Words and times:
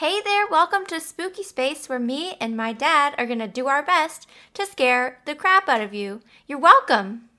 Hey 0.00 0.20
there, 0.20 0.46
welcome 0.50 0.84
to 0.88 1.00
Spooky 1.00 1.42
Space 1.42 1.88
where 1.88 1.98
me 1.98 2.36
and 2.38 2.54
my 2.54 2.74
dad 2.74 3.14
are 3.16 3.24
going 3.24 3.38
to 3.38 3.48
do 3.48 3.66
our 3.66 3.82
best 3.82 4.28
to 4.52 4.66
scare 4.66 5.22
the 5.24 5.34
crap 5.34 5.70
out 5.70 5.80
of 5.80 5.94
you. 5.94 6.20
You're 6.46 6.58
welcome. 6.58 7.30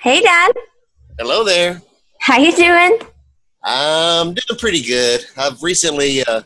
Hey 0.00 0.22
dad. 0.22 0.52
Hello 1.24 1.44
there. 1.44 1.80
How 2.18 2.36
you 2.36 2.50
doing? 2.50 2.98
I'm 3.62 4.34
doing 4.34 4.58
pretty 4.58 4.82
good. 4.82 5.24
I've 5.36 5.62
recently 5.62 6.24
uh, 6.24 6.42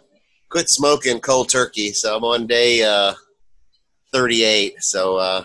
quit 0.50 0.68
smoking 0.68 1.18
cold 1.18 1.48
turkey, 1.48 1.94
so 1.94 2.14
I'm 2.14 2.24
on 2.24 2.46
day 2.46 2.84
uh, 2.84 3.14
38. 4.12 4.82
So 4.82 5.16
uh, 5.16 5.44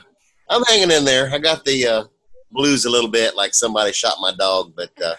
I'm 0.50 0.64
hanging 0.68 0.92
in 0.92 1.06
there. 1.06 1.30
I 1.34 1.38
got 1.38 1.64
the 1.64 1.88
uh, 1.88 2.04
blues 2.52 2.84
a 2.84 2.90
little 2.90 3.10
bit, 3.10 3.38
like 3.38 3.54
somebody 3.54 3.94
shot 3.94 4.16
my 4.20 4.34
dog, 4.38 4.74
but 4.76 4.92
uh, 5.02 5.16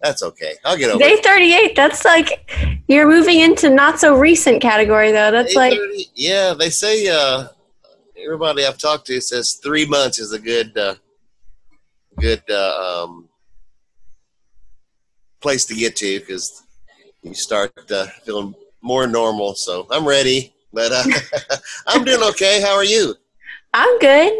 that's 0.00 0.22
okay. 0.22 0.54
I'll 0.64 0.78
get 0.78 0.88
over 0.88 0.98
Day 0.98 1.10
it. 1.10 1.22
38. 1.22 1.76
That's 1.76 2.06
like 2.06 2.82
you're 2.88 3.06
moving 3.06 3.40
into 3.40 3.68
not 3.68 4.00
so 4.00 4.18
recent 4.18 4.62
category 4.62 5.12
though. 5.12 5.30
That's 5.30 5.54
like 5.54 5.78
yeah, 6.14 6.54
they 6.54 6.70
say 6.70 7.08
uh, 7.08 7.48
everybody 8.24 8.64
I've 8.64 8.78
talked 8.78 9.06
to 9.08 9.20
says 9.20 9.60
three 9.62 9.84
months 9.84 10.18
is 10.18 10.32
a 10.32 10.38
good 10.38 10.74
uh, 10.78 10.94
good 12.18 12.42
uh, 12.50 13.04
um, 13.04 13.28
place 15.40 15.64
to 15.66 15.74
get 15.74 15.96
to 15.96 16.20
because 16.20 16.62
you 17.22 17.34
start 17.34 17.72
uh, 17.90 18.06
feeling 18.24 18.54
more 18.82 19.06
normal. 19.06 19.54
So 19.54 19.86
I'm 19.90 20.06
ready, 20.06 20.52
but 20.72 20.92
uh, 20.92 21.04
I'm 21.86 22.04
doing 22.04 22.22
okay. 22.30 22.60
How 22.60 22.74
are 22.74 22.84
you? 22.84 23.14
I'm 23.74 23.98
good. 23.98 24.32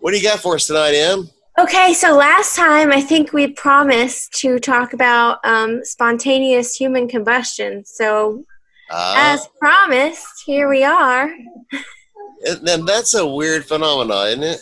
What 0.00 0.10
do 0.10 0.16
you 0.16 0.22
got 0.22 0.40
for 0.40 0.56
us 0.56 0.66
tonight, 0.66 0.94
Em? 0.94 1.28
Okay, 1.58 1.94
so 1.94 2.14
last 2.14 2.54
time 2.54 2.92
I 2.92 3.00
think 3.00 3.32
we 3.32 3.46
promised 3.46 4.32
to 4.40 4.58
talk 4.58 4.92
about 4.92 5.38
um, 5.44 5.82
spontaneous 5.84 6.74
human 6.76 7.08
combustion. 7.08 7.84
So, 7.86 8.44
Uh, 8.90 9.14
as 9.16 9.48
promised, 9.58 10.42
here 10.44 10.68
we 10.68 10.84
are. 10.84 11.30
and 12.46 12.60
then 12.62 12.84
that's 12.84 13.14
a 13.14 13.26
weird 13.26 13.64
phenomenon, 13.64 14.26
isn't 14.28 14.42
it? 14.44 14.60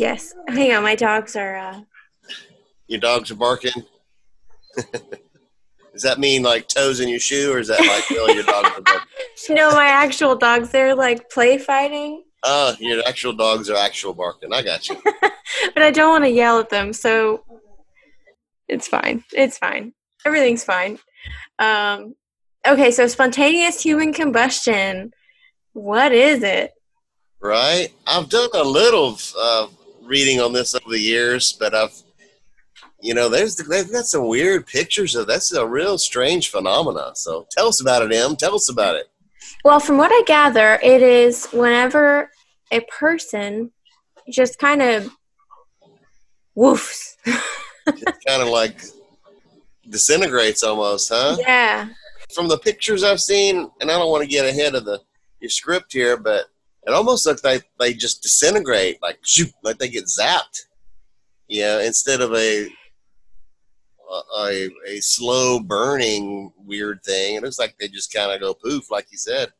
Yes. 0.00 0.34
Hang 0.48 0.72
on, 0.72 0.82
my 0.82 0.94
dogs 0.94 1.36
are. 1.36 1.56
Uh... 1.56 1.80
Your 2.88 3.00
dogs 3.00 3.30
are 3.30 3.36
barking. 3.36 3.84
Does 5.92 6.02
that 6.02 6.18
mean 6.18 6.42
like 6.42 6.68
toes 6.68 7.00
in 7.00 7.08
your 7.08 7.20
shoe, 7.20 7.52
or 7.52 7.58
is 7.58 7.68
that 7.68 7.80
like 7.80 8.08
really 8.08 8.34
your 8.34 8.44
dogs 8.44 8.70
are 8.78 8.80
barking? 8.80 9.06
No, 9.50 9.70
my 9.72 9.86
actual 9.86 10.36
dogs. 10.36 10.70
They're 10.70 10.94
like 10.94 11.30
play 11.30 11.58
fighting, 11.58 12.22
Oh, 12.42 12.74
your 12.78 13.02
actual 13.06 13.32
dogs 13.34 13.68
are 13.68 13.76
actual 13.76 14.14
barking. 14.14 14.52
I 14.52 14.62
got 14.62 14.88
you. 14.88 14.96
but 15.74 15.82
I 15.82 15.90
don't 15.90 16.10
want 16.10 16.24
to 16.24 16.30
yell 16.30 16.58
at 16.58 16.70
them, 16.70 16.92
so 16.92 17.44
it's 18.68 18.88
fine. 18.88 19.24
It's 19.32 19.58
fine. 19.58 19.92
Everything's 20.24 20.64
fine. 20.64 20.98
Um, 21.58 22.14
okay, 22.66 22.90
so 22.90 23.06
spontaneous 23.06 23.82
human 23.82 24.12
combustion. 24.12 25.12
What 25.72 26.12
is 26.12 26.42
it? 26.42 26.72
Right? 27.42 27.88
I've 28.06 28.28
done 28.28 28.48
a 28.54 28.64
little 28.64 29.18
uh, 29.38 29.66
reading 30.10 30.40
on 30.40 30.52
this 30.52 30.74
over 30.74 30.90
the 30.90 30.98
years, 30.98 31.52
but 31.52 31.72
I've, 31.72 31.94
you 33.00 33.14
know, 33.14 33.28
there's 33.28 33.54
they've 33.56 33.90
got 33.90 34.04
some 34.04 34.26
weird 34.26 34.66
pictures 34.66 35.14
of 35.14 35.28
that's 35.28 35.52
a 35.52 35.64
real 35.64 35.96
strange 35.98 36.50
phenomena. 36.50 37.12
So 37.14 37.46
tell 37.52 37.68
us 37.68 37.80
about 37.80 38.02
it, 38.02 38.12
Em. 38.12 38.34
Tell 38.34 38.56
us 38.56 38.68
about 38.68 38.96
it. 38.96 39.06
Well, 39.64 39.78
from 39.78 39.98
what 39.98 40.10
I 40.12 40.22
gather, 40.26 40.80
it 40.82 41.00
is 41.00 41.46
whenever 41.52 42.30
a 42.72 42.80
person 42.80 43.70
just 44.28 44.58
kind 44.58 44.82
of 44.82 45.10
woofs. 46.56 47.16
Kind 48.26 48.42
of 48.42 48.48
like 48.48 48.82
disintegrates 49.88 50.62
almost, 50.62 51.10
huh? 51.12 51.36
yeah. 51.40 51.88
From 52.32 52.46
the 52.46 52.58
pictures 52.58 53.02
I've 53.02 53.20
seen, 53.20 53.68
and 53.80 53.90
I 53.90 53.98
don't 53.98 54.10
want 54.10 54.22
to 54.22 54.28
get 54.28 54.46
ahead 54.46 54.76
of 54.76 54.84
the 54.84 55.00
your 55.40 55.50
script 55.50 55.92
here, 55.92 56.16
but 56.16 56.44
it 56.90 56.94
almost 56.94 57.26
looks 57.26 57.44
like 57.44 57.64
they 57.78 57.94
just 57.94 58.22
disintegrate, 58.22 59.00
like 59.02 59.18
shoot, 59.22 59.52
like 59.62 59.78
they 59.78 59.88
get 59.88 60.04
zapped. 60.04 60.66
Yeah, 61.48 61.80
instead 61.80 62.20
of 62.20 62.34
a 62.34 62.68
a, 64.36 64.68
a 64.86 65.00
slow 65.00 65.60
burning 65.60 66.52
weird 66.58 67.02
thing. 67.04 67.36
It 67.36 67.42
looks 67.42 67.58
like 67.58 67.76
they 67.78 67.88
just 67.88 68.12
kind 68.12 68.32
of 68.32 68.40
go 68.40 68.54
poof, 68.54 68.90
like 68.90 69.06
you 69.10 69.18
said. 69.18 69.52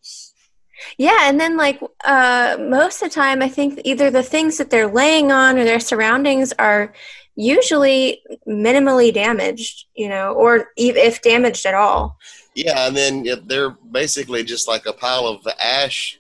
Yeah, 0.97 1.29
and 1.29 1.39
then 1.39 1.57
like 1.57 1.81
uh, 2.05 2.57
most 2.59 3.03
of 3.03 3.11
the 3.11 3.15
time, 3.15 3.43
I 3.43 3.49
think 3.49 3.81
either 3.85 4.11
the 4.11 4.23
things 4.23 4.59
that 4.59 4.71
they're 4.71 4.91
laying 4.91 5.31
on 5.31 5.59
or 5.59 5.65
their 5.65 5.81
surroundings 5.81 6.53
are 6.55 6.95
usually 7.37 8.23
minimally 8.49 9.13
damaged, 9.13 9.87
you 9.95 10.09
know, 10.09 10.33
or 10.33 10.69
if 10.77 11.23
damaged 11.23 11.67
at 11.67 11.75
all. 11.75 12.19
Yeah, 12.55 12.87
and 12.87 12.97
then 12.97 13.27
they're 13.45 13.71
basically 13.71 14.43
just 14.43 14.69
like 14.69 14.87
a 14.87 14.93
pile 14.93 15.27
of 15.27 15.47
ash, 15.61 16.20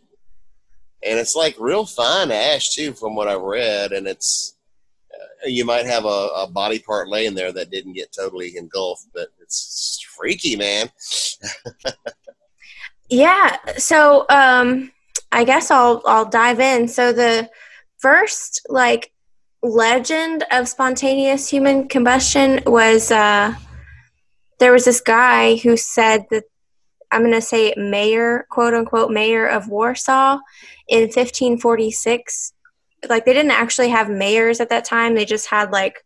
and 1.02 1.18
it's 1.18 1.34
like 1.34 1.56
real 1.58 1.86
fine 1.86 2.30
ash 2.30 2.70
too, 2.70 2.92
from 2.92 3.14
what 3.14 3.28
I've 3.28 3.40
read. 3.40 3.92
And 3.92 4.06
it's 4.06 4.56
uh, 5.12 5.46
you 5.46 5.64
might 5.64 5.86
have 5.86 6.04
a, 6.04 6.28
a 6.36 6.46
body 6.46 6.78
part 6.78 7.08
laying 7.08 7.34
there 7.34 7.52
that 7.52 7.70
didn't 7.70 7.94
get 7.94 8.12
totally 8.12 8.56
engulfed, 8.56 9.08
but 9.14 9.28
it's 9.40 10.04
freaky, 10.16 10.56
man. 10.56 10.90
Yeah, 13.10 13.56
so 13.76 14.24
um, 14.30 14.92
I 15.32 15.42
guess 15.42 15.70
I'll 15.70 16.00
I'll 16.06 16.28
dive 16.28 16.60
in. 16.60 16.86
So 16.86 17.12
the 17.12 17.50
first 17.98 18.64
like 18.68 19.12
legend 19.62 20.44
of 20.52 20.68
spontaneous 20.68 21.48
human 21.48 21.88
combustion 21.88 22.60
was 22.66 23.10
uh, 23.10 23.54
there 24.60 24.72
was 24.72 24.84
this 24.84 25.00
guy 25.00 25.56
who 25.56 25.76
said 25.76 26.26
that 26.30 26.44
I'm 27.12 27.22
going 27.22 27.32
to 27.32 27.40
say 27.40 27.74
mayor, 27.76 28.46
quote 28.50 28.74
unquote, 28.74 29.10
mayor 29.10 29.46
of 29.46 29.68
Warsaw 29.68 30.38
in 30.88 31.02
1546. 31.02 32.52
Like 33.08 33.24
they 33.24 33.32
didn't 33.32 33.52
actually 33.52 33.88
have 33.88 34.10
mayors 34.10 34.60
at 34.60 34.68
that 34.68 34.84
time; 34.84 35.14
they 35.14 35.24
just 35.24 35.48
had 35.48 35.72
like 35.72 36.04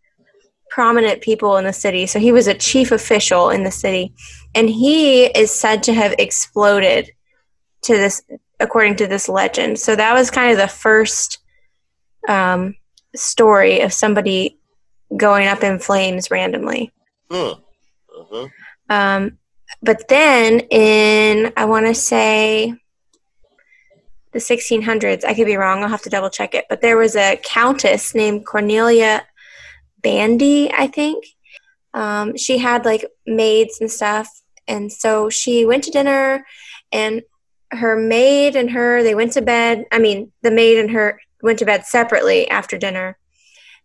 prominent 0.71 1.21
people 1.21 1.57
in 1.57 1.65
the 1.65 1.73
city. 1.73 2.07
So 2.07 2.19
he 2.19 2.33
was 2.33 2.47
a 2.47 2.55
chief 2.55 2.93
official 2.93 3.51
in 3.51 3.65
the 3.65 3.71
city, 3.71 4.15
and 4.55 4.69
he 4.69 5.25
is 5.27 5.51
said 5.51 5.83
to 5.85 5.95
have 5.95 6.15
exploded 6.19 7.11
to 7.83 7.95
this, 7.95 8.23
according 8.61 8.97
to 8.97 9.07
this 9.07 9.29
legend. 9.29 9.79
So 9.79 9.97
that 9.97 10.15
was 10.15 10.31
kind 10.31 10.53
of 10.53 10.59
the 10.59 10.69
first 10.69 11.39
um, 12.29 12.75
story 13.15 13.81
of 13.81 13.93
somebody 13.93 14.59
going 15.17 15.47
up 15.47 15.63
in 15.63 15.79
flames 15.79 16.31
randomly. 16.31 16.93
Huh. 17.31 17.57
Uh-huh. 18.17 18.49
Um, 18.89 19.39
but 19.85 20.09
then 20.09 20.61
in, 20.71 21.53
I 21.57 21.67
want 21.67 21.87
to 21.87 21.95
say 21.95 22.75
the 24.33 24.39
1600s, 24.39 25.25
I 25.25 25.35
could 25.35 25.47
be 25.47 25.57
wrong, 25.57 25.83
I'll 25.83 25.91
have 25.91 26.03
to 26.03 26.11
double 26.11 26.31
check 26.31 26.55
it, 26.55 26.65
but 26.69 26.81
there 26.81 26.97
was 26.97 27.15
a 27.17 27.41
countess 27.45 28.15
named 28.15 28.47
Cornelia 28.47 29.27
Bandi, 30.03 30.73
I 30.73 30.87
think. 30.87 31.25
Um, 31.93 32.37
she 32.37 32.59
had 32.59 32.85
like 32.85 33.07
maids 33.27 33.81
and 33.81 33.91
stuff. 33.91 34.29
And 34.67 34.91
so 34.91 35.29
she 35.29 35.65
went 35.67 35.85
to 35.85 35.91
dinner 35.91 36.45
and 36.91 37.23
her 37.71 37.97
maid 37.97 38.57
and 38.57 38.71
her, 38.71 39.03
they 39.03 39.15
went 39.15 39.33
to 39.33 39.43
bed. 39.43 39.85
I 39.93 39.99
mean, 39.99 40.33
the 40.43 40.51
maid 40.51 40.79
and 40.79 40.91
her 40.93 41.21
went 41.43 41.59
to 41.59 41.67
bed 41.67 41.85
separately 41.85 42.49
after 42.49 42.79
dinner. 42.79 43.19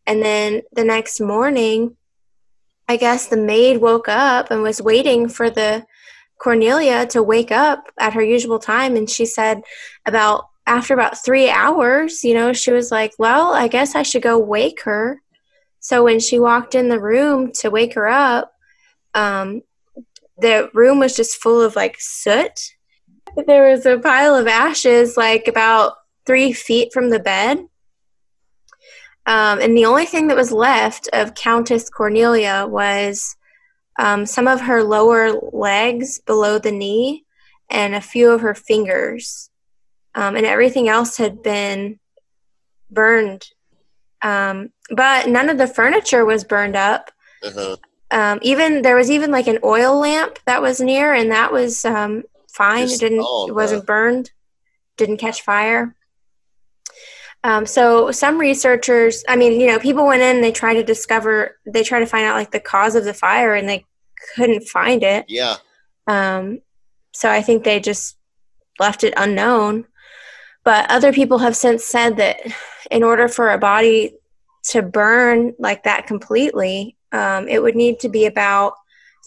And 0.07 0.23
then 0.23 0.61
the 0.71 0.83
next 0.83 1.19
morning, 1.19 1.97
I 2.87 2.97
guess 2.97 3.27
the 3.27 3.37
maid 3.37 3.77
woke 3.77 4.07
up 4.07 4.49
and 4.49 4.63
was 4.63 4.81
waiting 4.81 5.29
for 5.29 5.49
the 5.49 5.85
Cornelia 6.39 7.05
to 7.07 7.21
wake 7.21 7.51
up 7.51 7.91
at 7.99 8.13
her 8.13 8.23
usual 8.23 8.59
time. 8.59 8.95
And 8.95 9.09
she 9.09 9.25
said, 9.25 9.61
about 10.05 10.47
after 10.65 10.93
about 10.93 11.23
three 11.23 11.49
hours, 11.49 12.23
you 12.23 12.33
know, 12.33 12.53
she 12.53 12.71
was 12.71 12.91
like, 12.91 13.13
well, 13.19 13.53
I 13.53 13.67
guess 13.67 13.95
I 13.95 14.03
should 14.03 14.21
go 14.21 14.37
wake 14.37 14.83
her. 14.83 15.21
So 15.79 16.03
when 16.03 16.19
she 16.19 16.39
walked 16.39 16.75
in 16.75 16.89
the 16.89 16.99
room 16.99 17.51
to 17.59 17.69
wake 17.69 17.93
her 17.95 18.07
up, 18.07 18.53
um, 19.13 19.61
the 20.37 20.69
room 20.73 20.99
was 20.99 21.15
just 21.15 21.41
full 21.41 21.61
of 21.61 21.75
like 21.75 21.95
soot. 21.99 22.75
There 23.47 23.71
was 23.71 23.85
a 23.85 23.97
pile 23.97 24.35
of 24.35 24.47
ashes, 24.47 25.17
like 25.17 25.47
about 25.47 25.93
three 26.25 26.53
feet 26.53 26.93
from 26.93 27.09
the 27.09 27.19
bed. 27.19 27.59
Um, 29.25 29.59
and 29.59 29.77
the 29.77 29.85
only 29.85 30.05
thing 30.05 30.27
that 30.27 30.37
was 30.37 30.51
left 30.51 31.09
of 31.13 31.35
Countess 31.35 31.89
Cornelia 31.89 32.65
was 32.67 33.35
um, 33.99 34.25
some 34.25 34.47
of 34.47 34.61
her 34.61 34.81
lower 34.81 35.33
legs 35.51 36.19
below 36.19 36.57
the 36.57 36.71
knee 36.71 37.25
and 37.69 37.93
a 37.93 38.01
few 38.01 38.31
of 38.31 38.41
her 38.41 38.55
fingers. 38.55 39.49
Um, 40.15 40.37
and 40.37 40.45
everything 40.45 40.87
else 40.87 41.17
had 41.17 41.43
been 41.43 41.99
burned. 42.89 43.45
Um, 44.21 44.71
but 44.89 45.27
none 45.27 45.49
of 45.49 45.57
the 45.57 45.67
furniture 45.67 46.25
was 46.25 46.45
burned 46.45 46.77
up. 46.77 47.11
Uh-huh. 47.43 47.75
Um, 48.09 48.39
even 48.41 48.81
there 48.81 48.95
was 48.95 49.11
even 49.11 49.31
like 49.31 49.47
an 49.47 49.59
oil 49.63 49.99
lamp 49.99 50.39
that 50.45 50.61
was 50.61 50.81
near, 50.81 51.13
and 51.13 51.31
that 51.31 51.51
was 51.51 51.85
um, 51.85 52.23
fine. 52.51 52.87
Just 52.87 53.03
it 53.03 53.09
didn't. 53.09 53.25
it 53.49 53.53
wasn't 53.53 53.85
burned. 53.85 54.31
Didn't 54.97 55.17
catch 55.17 55.41
fire. 55.41 55.95
Um, 57.43 57.65
so 57.65 58.11
some 58.11 58.37
researchers, 58.37 59.23
I 59.29 59.35
mean, 59.35 59.61
you 59.61 59.67
know, 59.67 59.79
people 59.79 60.07
went 60.07 60.23
in. 60.23 60.41
They 60.41 60.51
tried 60.51 60.73
to 60.75 60.83
discover. 60.83 61.59
They 61.65 61.83
tried 61.83 61.99
to 61.99 62.07
find 62.07 62.25
out 62.25 62.35
like 62.35 62.51
the 62.51 62.59
cause 62.59 62.95
of 62.95 63.03
the 63.05 63.13
fire, 63.13 63.53
and 63.53 63.69
they 63.69 63.85
couldn't 64.35 64.67
find 64.67 65.03
it. 65.03 65.25
Yeah. 65.27 65.57
Um, 66.07 66.59
so 67.13 67.29
I 67.29 67.41
think 67.41 67.63
they 67.63 67.79
just 67.79 68.17
left 68.79 69.03
it 69.03 69.13
unknown. 69.17 69.85
But 70.63 70.89
other 70.91 71.13
people 71.13 71.39
have 71.39 71.55
since 71.55 71.85
said 71.85 72.17
that 72.17 72.37
in 72.91 73.03
order 73.03 73.27
for 73.27 73.49
a 73.49 73.57
body 73.57 74.13
to 74.69 74.81
burn 74.81 75.53
like 75.57 75.83
that 75.83 76.07
completely, 76.07 76.95
um, 77.11 77.47
it 77.47 77.61
would 77.61 77.75
need 77.75 77.99
to 78.01 78.09
be 78.09 78.25
about 78.25 78.73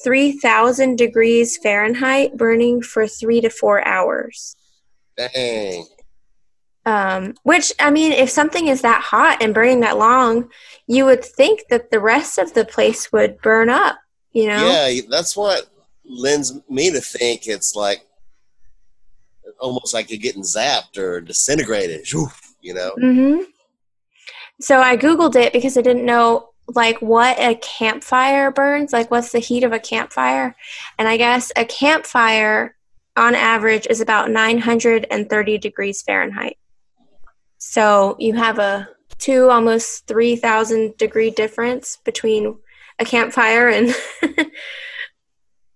3,000 0.05 0.97
degrees 0.97 1.59
Fahrenheit 1.59 2.37
burning 2.37 2.83
for 2.83 3.07
three 3.07 3.41
to 3.41 3.51
four 3.51 3.87
hours. 3.87 4.57
Dang. 5.17 5.87
Um, 6.85 7.35
which, 7.45 7.73
I 7.79 7.91
mean, 7.91 8.13
if 8.13 8.29
something 8.29 8.67
is 8.67 8.83
that 8.83 9.03
hot 9.03 9.41
and 9.41 9.55
burning 9.55 9.81
that 9.81 9.99
long, 9.99 10.51
you 10.87 11.05
would 11.05 11.25
think 11.25 11.63
that 11.71 11.91
the 11.91 12.01
rest 12.01 12.39
of 12.39 12.55
the 12.55 12.65
place 12.65 13.13
would 13.13 13.41
burn 13.41 13.69
up, 13.69 13.99
you 14.33 14.47
know? 14.47 14.67
Yeah, 14.67 15.01
that's 15.09 15.37
what 15.37 15.67
lends 16.05 16.59
me 16.69 16.91
to 16.91 17.01
think 17.01 17.47
it's 17.47 17.75
like 17.75 18.07
almost 19.61 19.95
like 19.95 20.11
you're 20.11 20.19
getting 20.19 20.43
zapped 20.43 20.99
or 20.99 21.21
disintegrated. 21.21 22.07
You 22.61 22.75
know? 22.75 22.93
hmm 22.93 23.39
So 24.61 24.81
I 24.81 24.97
googled 24.97 25.35
it 25.35 25.53
because 25.53 25.77
I 25.77 25.83
didn't 25.83 26.07
know 26.07 26.51
like 26.69 27.03
what 27.03 27.39
a 27.41 27.57
campfire 27.57 28.51
burns, 28.51 28.93
like 28.93 29.11
what's 29.11 29.33
the 29.33 29.41
heat 29.41 29.65
of 29.65 29.73
a 29.73 29.81
campfire, 29.81 30.55
and 30.99 31.09
I 31.09 31.17
guess 31.17 31.51
a 31.57 31.65
campfire 31.65 32.77
on 33.17 33.35
average 33.35 33.87
is 33.91 34.01
about 34.01 34.31
930 34.31 35.59
degrees 35.59 36.03
Fahrenheit. 36.03 36.57
So 37.59 38.17
you 38.19 38.35
have 38.35 38.59
a 38.59 38.89
two 39.19 39.51
almost 39.51 40.07
3,000 40.07 40.97
degree 40.97 41.31
difference 41.31 41.99
between 42.05 42.57
a 43.03 43.05
campfire 43.05 43.69
and 43.69 43.95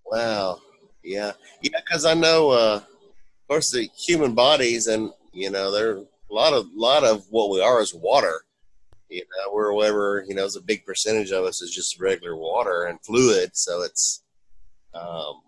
Wow. 0.07 0.59
Yeah. 1.03 1.33
Yeah, 1.61 1.79
because 1.85 2.05
I 2.05 2.13
know, 2.13 2.51
uh, 2.51 2.77
of 2.77 3.47
course, 3.47 3.71
the 3.71 3.89
human 3.97 4.33
bodies, 4.33 4.87
and 4.87 5.11
you 5.33 5.49
know, 5.49 5.71
there 5.71 5.97
a 5.97 6.33
lot 6.33 6.53
of 6.53 6.65
lot 6.75 7.03
of 7.03 7.25
what 7.29 7.49
we 7.49 7.61
are 7.61 7.81
is 7.81 7.93
water. 7.93 8.41
You 9.09 9.21
know, 9.21 9.53
we're 9.53 9.71
whatever 9.73 10.25
you 10.27 10.35
know, 10.35 10.45
is 10.45 10.55
a 10.55 10.61
big 10.61 10.85
percentage 10.85 11.31
of 11.31 11.45
us 11.45 11.61
is 11.61 11.73
just 11.73 11.99
regular 11.99 12.35
water 12.35 12.83
and 12.83 12.99
fluid, 13.01 13.51
so 13.53 13.81
it's 13.83 14.23
um, 14.93 15.41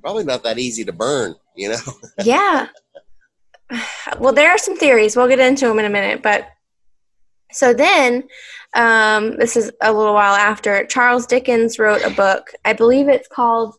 probably 0.00 0.24
not 0.24 0.42
that 0.44 0.58
easy 0.58 0.84
to 0.84 0.92
burn. 0.92 1.34
You 1.56 1.70
know. 1.70 1.80
yeah. 2.24 2.68
Well, 4.18 4.32
there 4.32 4.50
are 4.50 4.58
some 4.58 4.76
theories. 4.76 5.16
We'll 5.16 5.28
get 5.28 5.40
into 5.40 5.66
them 5.66 5.80
in 5.80 5.84
a 5.84 5.90
minute. 5.90 6.22
But 6.22 6.48
so 7.52 7.72
then, 7.72 8.24
um, 8.74 9.36
this 9.36 9.56
is 9.56 9.72
a 9.80 9.92
little 9.92 10.14
while 10.14 10.34
after, 10.34 10.84
Charles 10.86 11.26
Dickens 11.26 11.78
wrote 11.78 12.02
a 12.04 12.10
book. 12.10 12.52
I 12.64 12.72
believe 12.72 13.08
it's 13.08 13.28
called, 13.28 13.76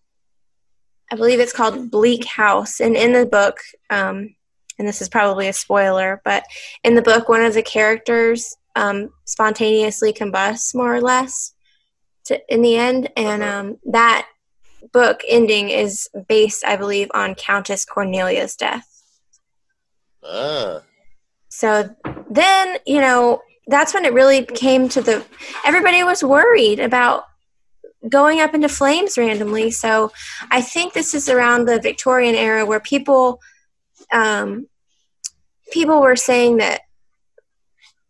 I 1.11 1.15
believe 1.15 1.39
it's 1.39 1.53
called 1.53 1.91
Bleak 1.91 2.25
House. 2.25 2.79
And 2.79 2.95
in 2.95 3.13
the 3.13 3.25
book, 3.25 3.59
um, 3.89 4.35
and 4.79 4.87
this 4.87 5.01
is 5.01 5.09
probably 5.09 5.47
a 5.47 5.53
spoiler, 5.53 6.21
but 6.23 6.43
in 6.83 6.95
the 6.95 7.01
book, 7.01 7.29
one 7.29 7.43
of 7.43 7.53
the 7.53 7.63
characters 7.63 8.55
um, 8.75 9.09
spontaneously 9.25 10.13
combusts 10.13 10.75
more 10.75 10.93
or 10.93 11.01
less 11.01 11.53
to, 12.25 12.39
in 12.53 12.61
the 12.61 12.77
end. 12.77 13.09
And 13.17 13.43
um, 13.43 13.77
that 13.85 14.27
book 14.93 15.21
ending 15.27 15.69
is 15.69 16.07
based, 16.27 16.63
I 16.65 16.75
believe, 16.75 17.09
on 17.13 17.35
Countess 17.35 17.85
Cornelia's 17.85 18.55
death. 18.55 18.87
ah. 20.23 20.81
So 21.49 21.89
then, 22.29 22.77
you 22.85 23.01
know, 23.01 23.41
that's 23.67 23.93
when 23.93 24.05
it 24.05 24.13
really 24.13 24.45
came 24.45 24.89
to 24.89 25.01
the. 25.01 25.25
Everybody 25.65 26.03
was 26.03 26.23
worried 26.23 26.79
about 26.79 27.25
going 28.07 28.39
up 28.39 28.53
into 28.53 28.69
flames 28.69 29.17
randomly. 29.17 29.71
So 29.71 30.11
I 30.49 30.61
think 30.61 30.93
this 30.93 31.13
is 31.13 31.29
around 31.29 31.65
the 31.65 31.79
Victorian 31.79 32.35
era 32.35 32.65
where 32.65 32.79
people, 32.79 33.41
um, 34.13 34.67
people 35.71 36.01
were 36.01 36.15
saying 36.15 36.57
that 36.57 36.81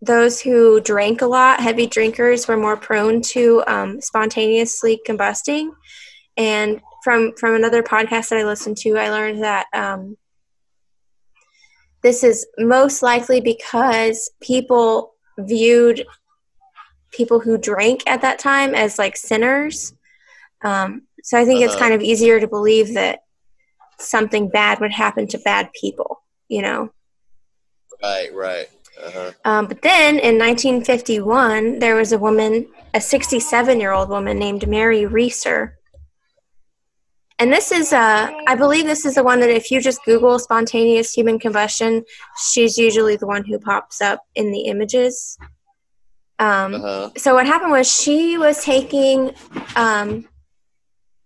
those 0.01 0.39
who 0.39 0.79
drank 0.79 1.21
a 1.21 1.27
lot, 1.27 1.59
heavy 1.59 1.87
drinkers, 1.87 2.47
were 2.47 2.57
more 2.57 2.77
prone 2.77 3.21
to 3.21 3.63
um, 3.65 3.99
spontaneously 4.01 4.99
combusting. 5.07 5.71
And 6.35 6.81
from 7.03 7.33
from 7.35 7.55
another 7.55 7.81
podcast 7.81 8.29
that 8.29 8.37
I 8.37 8.43
listened 8.43 8.77
to, 8.77 8.97
I 8.97 9.09
learned 9.09 9.43
that 9.43 9.65
um, 9.73 10.17
this 12.03 12.23
is 12.23 12.45
most 12.59 13.01
likely 13.01 13.41
because 13.41 14.29
people 14.39 15.15
viewed 15.37 16.05
people 17.11 17.39
who 17.39 17.57
drank 17.57 18.03
at 18.07 18.21
that 18.21 18.39
time 18.39 18.75
as 18.75 18.99
like 18.99 19.15
sinners. 19.17 19.93
Um, 20.63 21.03
so 21.23 21.37
I 21.37 21.45
think 21.45 21.61
it's 21.61 21.73
Uh-huh. 21.73 21.83
kind 21.83 21.93
of 21.93 22.01
easier 22.01 22.39
to 22.39 22.47
believe 22.47 22.93
that 22.95 23.19
something 23.99 24.49
bad 24.49 24.79
would 24.79 24.91
happen 24.91 25.27
to 25.27 25.37
bad 25.39 25.69
people, 25.79 26.21
you 26.47 26.61
know. 26.61 26.91
Right. 28.01 28.33
Right. 28.33 28.69
Uh-huh. 29.03 29.31
Um, 29.45 29.67
but 29.67 29.81
then 29.81 30.19
in 30.19 30.37
1951, 30.37 31.79
there 31.79 31.95
was 31.95 32.11
a 32.11 32.17
woman, 32.17 32.67
a 32.93 33.01
67 33.01 33.79
year 33.79 33.91
old 33.91 34.09
woman 34.09 34.37
named 34.39 34.67
Mary 34.67 35.05
Reeser. 35.05 35.76
And 37.39 37.53
this 37.53 37.71
is, 37.71 37.93
uh, 37.93 38.31
I 38.47 38.55
believe 38.55 38.85
this 38.85 39.05
is 39.05 39.15
the 39.15 39.23
one 39.23 39.39
that 39.41 39.49
if 39.49 39.69
you 39.69 39.79
just 39.79 40.03
Google 40.05 40.39
spontaneous 40.39 41.13
human 41.13 41.37
combustion, 41.37 42.03
she's 42.51 42.77
usually 42.77 43.15
the 43.15 43.27
one 43.27 43.45
who 43.45 43.59
pops 43.59 44.01
up 44.01 44.21
in 44.33 44.51
the 44.51 44.61
images. 44.61 45.37
Um, 46.39 46.75
Uh-huh. 46.75 47.09
so 47.17 47.33
what 47.33 47.45
happened 47.47 47.71
was 47.71 47.91
she 47.91 48.37
was 48.37 48.63
taking 48.63 49.33
um, 49.75 50.27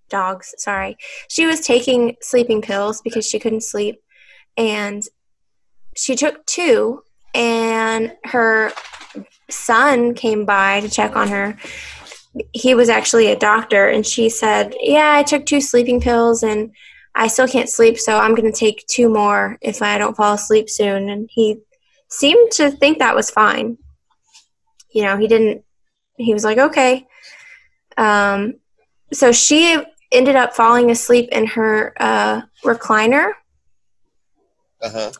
dogs 0.08 0.54
sorry 0.58 0.98
she 1.30 1.46
was 1.46 1.60
taking 1.62 2.16
sleeping 2.22 2.62
pills 2.62 3.02
because 3.02 3.26
she 3.28 3.38
couldn't 3.40 3.64
sleep 3.64 4.02
and 4.56 5.04
she 5.98 6.16
took 6.16 6.46
two 6.46 7.04
and 7.34 8.14
her 8.24 8.72
son 9.50 10.14
came 10.14 10.46
by 10.46 10.80
to 10.80 10.90
check 10.90 11.16
on 11.18 11.28
her 11.28 11.58
he 12.54 12.76
was 12.76 12.90
actually 12.90 13.28
a 13.28 13.36
doctor 13.36 13.90
and 13.90 14.06
she 14.06 14.30
said 14.30 14.74
yeah 14.82 15.14
i 15.14 15.24
took 15.24 15.46
two 15.46 15.60
sleeping 15.60 16.00
pills 16.00 16.44
and 16.44 16.72
i 17.14 17.28
still 17.28 17.48
can't 17.48 17.70
sleep 17.70 18.00
so 18.00 18.18
i'm 18.18 18.34
going 18.34 18.50
to 18.50 18.58
take 18.58 18.86
two 18.88 19.10
more 19.10 19.58
if 19.62 19.82
i 19.82 19.98
don't 19.98 20.16
fall 20.16 20.34
asleep 20.34 20.70
soon. 20.70 21.10
And 21.10 21.30
he 21.32 21.58
seemed 22.10 22.52
to 22.52 22.70
think 22.70 23.00
that 23.00 23.16
was 23.16 23.32
fine. 23.32 23.78
You 24.92 25.04
know 25.04 25.18
he 25.18 25.28
didn't 25.28 25.64
he 26.18 26.34
was 26.34 26.44
like 26.44 26.58
okay. 26.58 27.08
Um, 27.98 28.56
so 29.12 29.32
she 29.32 29.82
ended 30.12 30.36
up 30.36 30.54
falling 30.54 30.92
asleep 30.92 31.30
in 31.32 31.48
her 31.48 31.94
uh, 32.00 32.42
recliner. 32.64 33.32
Uh-huh. 34.82 35.12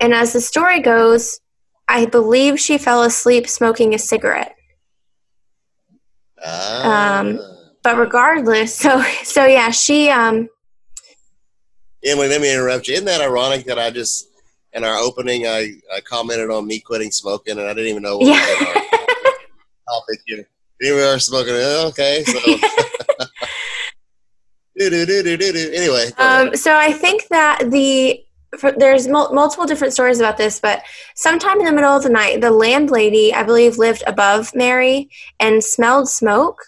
and 0.00 0.12
as 0.12 0.32
the 0.32 0.40
story 0.40 0.80
goes 0.80 1.38
i 1.86 2.06
believe 2.06 2.58
she 2.58 2.76
fell 2.76 3.04
asleep 3.04 3.46
smoking 3.46 3.94
a 3.94 3.98
cigarette 4.00 4.56
Ah. 6.44 7.18
Um, 7.20 7.38
but 7.82 7.96
regardless 7.98 8.74
so 8.74 9.02
so 9.24 9.44
yeah 9.46 9.70
she 9.70 10.10
um 10.10 10.48
Emily, 12.04 12.28
let 12.28 12.40
me 12.40 12.52
interrupt 12.52 12.86
you. 12.86 12.94
Isn't 12.94 13.06
that 13.06 13.20
ironic 13.20 13.64
that 13.66 13.78
I 13.80 13.90
just 13.90 14.28
in 14.72 14.84
our 14.84 14.96
opening 14.96 15.46
I, 15.46 15.72
I 15.94 16.00
commented 16.02 16.50
on 16.50 16.66
me 16.66 16.78
quitting 16.80 17.10
smoking 17.10 17.58
and 17.58 17.66
I 17.66 17.74
didn't 17.74 17.90
even 17.90 18.02
know 18.02 18.18
what 18.18 18.26
Yeah. 18.28 18.44
topic 19.88 20.20
here. 20.26 20.46
Here 20.80 20.94
we 20.94 21.02
are 21.02 21.18
smoking. 21.18 21.54
Uh, 21.54 21.86
Okay, 21.88 22.22
so 22.24 22.38
Do-do-do-do-do-do. 24.78 25.70
anyway. 25.74 26.10
go 26.10 26.22
ahead. 26.22 26.48
Um, 26.48 26.56
so 26.56 26.76
I 26.76 26.92
think 26.92 27.28
that 27.28 27.70
the 27.70 28.22
for, 28.58 28.72
there's 28.72 29.08
mul- 29.08 29.32
multiple 29.32 29.66
different 29.66 29.92
stories 29.92 30.18
about 30.18 30.36
this, 30.36 30.60
but 30.60 30.82
sometime 31.14 31.58
in 31.60 31.66
the 31.66 31.72
middle 31.72 31.96
of 31.96 32.02
the 32.02 32.08
night, 32.08 32.40
the 32.40 32.50
landlady, 32.50 33.32
I 33.34 33.42
believe, 33.42 33.78
lived 33.78 34.02
above 34.06 34.54
Mary 34.54 35.10
and 35.40 35.62
smelled 35.62 36.08
smoke. 36.08 36.58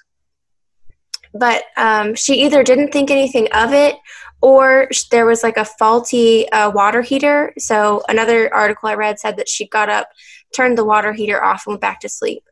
But 1.35 1.65
um, 1.77 2.15
she 2.15 2.45
either 2.45 2.63
didn't 2.63 2.93
think 2.93 3.11
anything 3.11 3.49
of 3.53 3.73
it, 3.73 3.97
or 4.41 4.89
sh- 4.93 5.05
there 5.05 5.27
was 5.27 5.43
like 5.43 5.57
a 5.57 5.65
faulty 5.65 6.49
uh, 6.51 6.71
water 6.71 7.03
heater. 7.03 7.53
So 7.59 8.03
another 8.09 8.53
article 8.53 8.89
I 8.89 8.95
read 8.95 9.19
said 9.19 9.37
that 9.37 9.49
she 9.49 9.67
got 9.67 9.89
up, 9.89 10.09
turned 10.55 10.79
the 10.79 10.85
water 10.85 11.13
heater 11.13 11.43
off, 11.43 11.67
and 11.67 11.73
went 11.73 11.81
back 11.81 12.01
to 12.01 12.09
sleep. 12.09 12.45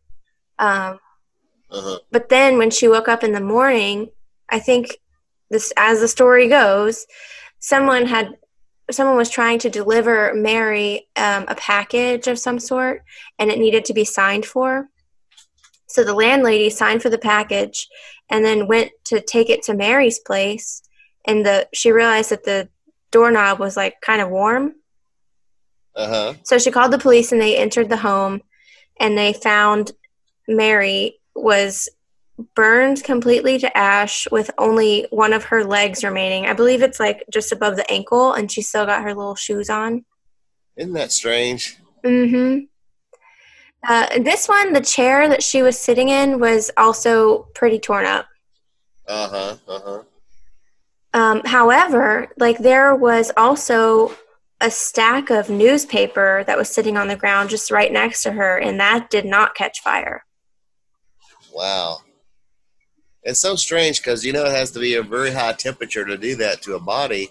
Um, 0.58 0.98
uh-huh. 1.70 1.98
but 2.12 2.28
then 2.28 2.58
when 2.58 2.70
she 2.70 2.88
woke 2.88 3.08
up 3.08 3.24
in 3.24 3.32
the 3.32 3.40
morning, 3.40 4.10
I 4.48 4.58
think 4.58 4.98
this 5.50 5.72
as 5.76 6.00
the 6.00 6.08
story 6.08 6.48
goes, 6.48 7.06
someone 7.58 8.06
had 8.06 8.36
someone 8.90 9.16
was 9.16 9.30
trying 9.30 9.58
to 9.60 9.70
deliver 9.70 10.32
Mary 10.34 11.08
um, 11.16 11.44
a 11.48 11.54
package 11.56 12.28
of 12.28 12.38
some 12.38 12.58
sort, 12.58 13.02
and 13.38 13.50
it 13.50 13.58
needed 13.58 13.84
to 13.86 13.94
be 13.94 14.04
signed 14.04 14.46
for. 14.46 14.88
So 15.88 16.04
the 16.04 16.14
landlady 16.14 16.70
signed 16.70 17.02
for 17.02 17.10
the 17.10 17.18
package 17.18 17.88
and 18.28 18.44
then 18.44 18.66
went 18.66 18.90
to 19.04 19.20
take 19.20 19.50
it 19.50 19.62
to 19.64 19.74
Mary's 19.74 20.18
place 20.18 20.82
and 21.26 21.44
the 21.44 21.68
she 21.72 21.92
realized 21.92 22.30
that 22.30 22.44
the 22.44 22.68
doorknob 23.10 23.58
was 23.58 23.76
like 23.76 24.00
kind 24.00 24.22
of 24.22 24.30
warm. 24.30 24.74
Uh-huh. 25.94 26.34
So 26.42 26.58
she 26.58 26.70
called 26.70 26.92
the 26.92 26.98
police 26.98 27.32
and 27.32 27.40
they 27.40 27.56
entered 27.56 27.88
the 27.88 27.96
home 27.96 28.42
and 29.00 29.16
they 29.16 29.32
found 29.32 29.92
Mary 30.46 31.18
was 31.34 31.88
burned 32.54 33.02
completely 33.02 33.58
to 33.58 33.76
ash 33.76 34.26
with 34.30 34.50
only 34.58 35.06
one 35.10 35.32
of 35.32 35.44
her 35.44 35.64
legs 35.64 36.04
remaining. 36.04 36.46
I 36.46 36.52
believe 36.52 36.82
it's 36.82 37.00
like 37.00 37.24
just 37.32 37.52
above 37.52 37.76
the 37.76 37.90
ankle 37.90 38.32
and 38.32 38.50
she 38.50 38.62
still 38.62 38.86
got 38.86 39.02
her 39.02 39.14
little 39.14 39.34
shoes 39.34 39.70
on. 39.70 40.04
Isn't 40.76 40.92
that 40.92 41.12
strange? 41.12 41.78
Mm-hmm. 42.04 42.64
Uh, 43.88 44.18
this 44.20 44.48
one, 44.48 44.72
the 44.72 44.80
chair 44.80 45.28
that 45.28 45.42
she 45.42 45.62
was 45.62 45.78
sitting 45.78 46.08
in 46.08 46.40
was 46.40 46.70
also 46.76 47.48
pretty 47.54 47.78
torn 47.78 48.04
up. 48.04 48.26
Uh-huh. 49.06 49.56
Uh-huh. 49.68 50.02
Um, 51.14 51.42
however, 51.44 52.28
like 52.36 52.58
there 52.58 52.94
was 52.94 53.32
also 53.36 54.14
a 54.60 54.70
stack 54.70 55.30
of 55.30 55.48
newspaper 55.48 56.44
that 56.46 56.58
was 56.58 56.68
sitting 56.68 56.96
on 56.96 57.08
the 57.08 57.16
ground 57.16 57.48
just 57.48 57.70
right 57.70 57.92
next 57.92 58.22
to 58.24 58.32
her, 58.32 58.58
and 58.58 58.80
that 58.80 59.08
did 59.08 59.24
not 59.24 59.54
catch 59.54 59.80
fire. 59.80 60.24
Wow. 61.54 62.00
It's 63.26 63.40
so 63.40 63.56
strange 63.56 64.00
because 64.00 64.24
you 64.24 64.32
know 64.32 64.44
it 64.44 64.52
has 64.52 64.70
to 64.70 64.78
be 64.78 64.94
a 64.94 65.02
very 65.02 65.32
high 65.32 65.52
temperature 65.52 66.04
to 66.04 66.16
do 66.16 66.36
that 66.36 66.62
to 66.62 66.76
a 66.76 66.80
body. 66.80 67.28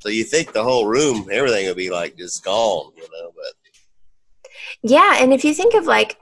So 0.00 0.08
you 0.08 0.24
think 0.24 0.52
the 0.52 0.64
whole 0.64 0.86
room, 0.86 1.28
everything 1.30 1.64
would 1.68 1.76
be 1.76 1.90
like 1.90 2.16
just 2.16 2.44
gone, 2.44 2.90
you 2.96 3.04
know, 3.04 3.32
but 3.36 4.50
Yeah, 4.82 5.18
and 5.20 5.32
if 5.32 5.44
you 5.44 5.54
think 5.54 5.74
of 5.74 5.86
like 5.86 6.18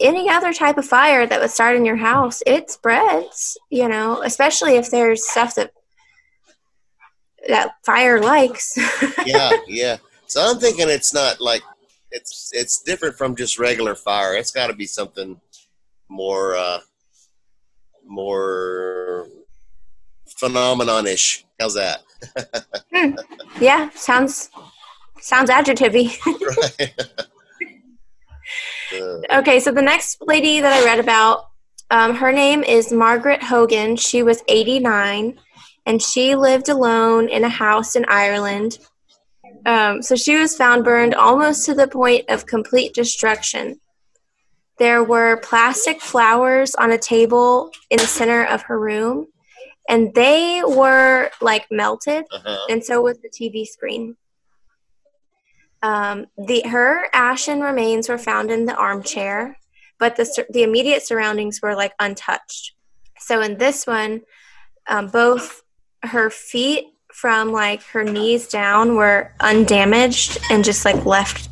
any 0.00 0.28
other 0.28 0.52
type 0.52 0.78
of 0.78 0.86
fire 0.86 1.26
that 1.26 1.40
would 1.40 1.50
start 1.50 1.74
in 1.74 1.84
your 1.84 1.96
house, 1.96 2.44
it 2.46 2.70
spreads, 2.70 3.58
you 3.70 3.88
know, 3.88 4.22
especially 4.22 4.76
if 4.76 4.92
there's 4.92 5.28
stuff 5.28 5.56
that 5.56 5.72
that 7.48 7.72
fire 7.84 8.20
likes. 8.22 8.78
yeah, 9.26 9.50
yeah. 9.66 9.96
So 10.28 10.40
I'm 10.40 10.60
thinking 10.60 10.88
it's 10.88 11.12
not 11.12 11.40
like 11.40 11.62
it's 12.12 12.52
it's 12.54 12.80
different 12.82 13.16
from 13.18 13.34
just 13.34 13.58
regular 13.58 13.96
fire. 13.96 14.36
It's 14.36 14.52
got 14.52 14.68
to 14.68 14.74
be 14.74 14.86
something 14.86 15.40
more 16.08 16.54
uh 16.54 16.78
more 18.10 19.28
phenomenon-ish. 20.36 21.46
How's 21.58 21.74
that? 21.74 22.02
Hmm. 22.92 23.12
Yeah, 23.60 23.88
sounds 23.90 24.50
sounds 25.20 25.48
adjectivey. 25.48 26.18
right. 26.26 26.92
Uh, 28.92 29.20
Okay, 29.38 29.60
so 29.60 29.70
the 29.70 29.80
next 29.80 30.18
lady 30.20 30.60
that 30.60 30.72
I 30.72 30.84
read 30.84 30.98
about, 30.98 31.50
um, 31.90 32.16
her 32.16 32.32
name 32.32 32.64
is 32.64 32.92
Margaret 32.92 33.40
Hogan. 33.42 33.94
She 33.94 34.24
was 34.24 34.42
89, 34.48 35.38
and 35.86 36.02
she 36.02 36.34
lived 36.34 36.68
alone 36.68 37.28
in 37.28 37.44
a 37.44 37.48
house 37.48 37.94
in 37.94 38.04
Ireland. 38.08 38.78
Um, 39.64 40.02
so 40.02 40.16
she 40.16 40.36
was 40.36 40.56
found 40.56 40.84
burned 40.84 41.14
almost 41.14 41.64
to 41.66 41.74
the 41.74 41.86
point 41.86 42.24
of 42.28 42.46
complete 42.46 42.92
destruction. 42.92 43.80
There 44.80 45.04
were 45.04 45.36
plastic 45.36 46.00
flowers 46.00 46.74
on 46.74 46.90
a 46.90 46.96
table 46.96 47.70
in 47.90 47.98
the 47.98 48.06
center 48.06 48.46
of 48.46 48.62
her 48.62 48.80
room, 48.80 49.26
and 49.90 50.14
they 50.14 50.62
were 50.66 51.30
like 51.42 51.66
melted 51.70 52.24
uh-huh. 52.32 52.66
and 52.70 52.82
so 52.82 53.02
was 53.02 53.18
the 53.18 53.28
TV 53.28 53.66
screen. 53.66 54.16
Um, 55.82 56.28
the 56.38 56.62
her 56.66 57.08
ashen 57.12 57.60
remains 57.60 58.08
were 58.08 58.16
found 58.16 58.50
in 58.50 58.64
the 58.64 58.74
armchair, 58.74 59.58
but 59.98 60.16
the 60.16 60.46
the 60.48 60.62
immediate 60.62 61.02
surroundings 61.02 61.60
were 61.60 61.76
like 61.76 61.92
untouched. 62.00 62.72
So 63.18 63.42
in 63.42 63.58
this 63.58 63.86
one, 63.86 64.22
um, 64.88 65.08
both 65.08 65.62
her 66.04 66.30
feet 66.30 66.86
from 67.12 67.52
like 67.52 67.82
her 67.82 68.02
knees 68.02 68.48
down 68.48 68.94
were 68.94 69.34
undamaged 69.40 70.38
and 70.50 70.64
just 70.64 70.86
like 70.86 71.04
left 71.04 71.50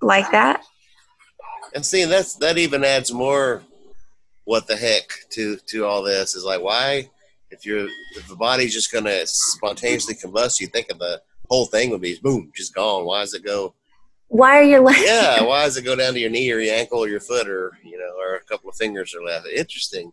like 0.00 0.30
that. 0.30 0.64
And 1.74 1.84
see, 1.84 2.04
that's 2.04 2.34
that 2.36 2.58
even 2.58 2.84
adds 2.84 3.12
more. 3.12 3.62
What 4.44 4.66
the 4.66 4.76
heck 4.76 5.10
to 5.30 5.56
to 5.68 5.84
all 5.84 6.02
this 6.02 6.34
is 6.34 6.44
like 6.44 6.60
why 6.60 7.08
if 7.50 7.66
you're 7.66 7.88
if 8.16 8.26
the 8.28 8.36
body's 8.36 8.72
just 8.72 8.92
gonna 8.92 9.20
spontaneously 9.24 10.14
combust, 10.14 10.60
you 10.60 10.66
think 10.66 10.90
of 10.90 10.98
the 10.98 11.20
whole 11.48 11.66
thing 11.66 11.90
would 11.90 12.00
be 12.00 12.18
boom, 12.22 12.50
just 12.54 12.74
gone. 12.74 13.04
Why 13.04 13.20
does 13.20 13.34
it 13.34 13.44
go? 13.44 13.74
Why 14.28 14.58
are 14.58 14.62
your 14.62 14.80
legs? 14.80 15.02
Yeah, 15.02 15.42
why 15.44 15.64
does 15.64 15.76
it 15.76 15.84
go 15.84 15.96
down 15.96 16.14
to 16.14 16.20
your 16.20 16.30
knee 16.30 16.50
or 16.52 16.60
your 16.60 16.74
ankle 16.74 17.00
or 17.00 17.08
your 17.08 17.20
foot 17.20 17.48
or 17.48 17.72
you 17.84 17.98
know 17.98 18.12
or 18.18 18.36
a 18.36 18.44
couple 18.44 18.70
of 18.70 18.76
fingers 18.76 19.14
or 19.14 19.24
left? 19.24 19.46
Interesting. 19.46 20.12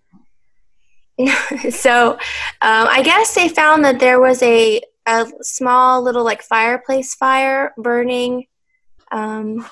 so 1.71 2.11
um, 2.11 2.19
I 2.61 3.01
guess 3.03 3.33
they 3.33 3.49
found 3.49 3.83
that 3.85 3.99
there 3.99 4.19
was 4.19 4.41
a, 4.43 4.81
a 5.07 5.27
small 5.41 6.03
little 6.03 6.23
like 6.23 6.43
fireplace 6.43 7.15
fire 7.15 7.73
burning 7.77 8.45
um, 9.11 9.65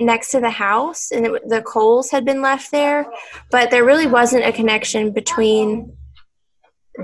next 0.00 0.30
to 0.30 0.40
the 0.40 0.50
house, 0.50 1.10
and 1.10 1.26
it, 1.26 1.48
the 1.48 1.62
coals 1.62 2.10
had 2.10 2.24
been 2.24 2.42
left 2.42 2.70
there, 2.70 3.06
but 3.50 3.70
there 3.70 3.84
really 3.84 4.06
wasn't 4.06 4.44
a 4.44 4.52
connection 4.52 5.12
between 5.12 5.96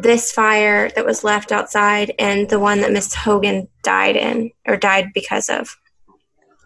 this 0.03 0.33
fire 0.33 0.91
that 0.91 1.07
was 1.07 1.23
left 1.23 1.53
outside 1.53 2.13
and 2.19 2.49
the 2.49 2.59
one 2.59 2.81
that 2.81 2.93
Miss 2.93 3.15
Hogan 3.15 3.69
died 3.83 4.17
in 4.17 4.51
or 4.67 4.77
died 4.77 5.13
because 5.15 5.49
of. 5.49 5.77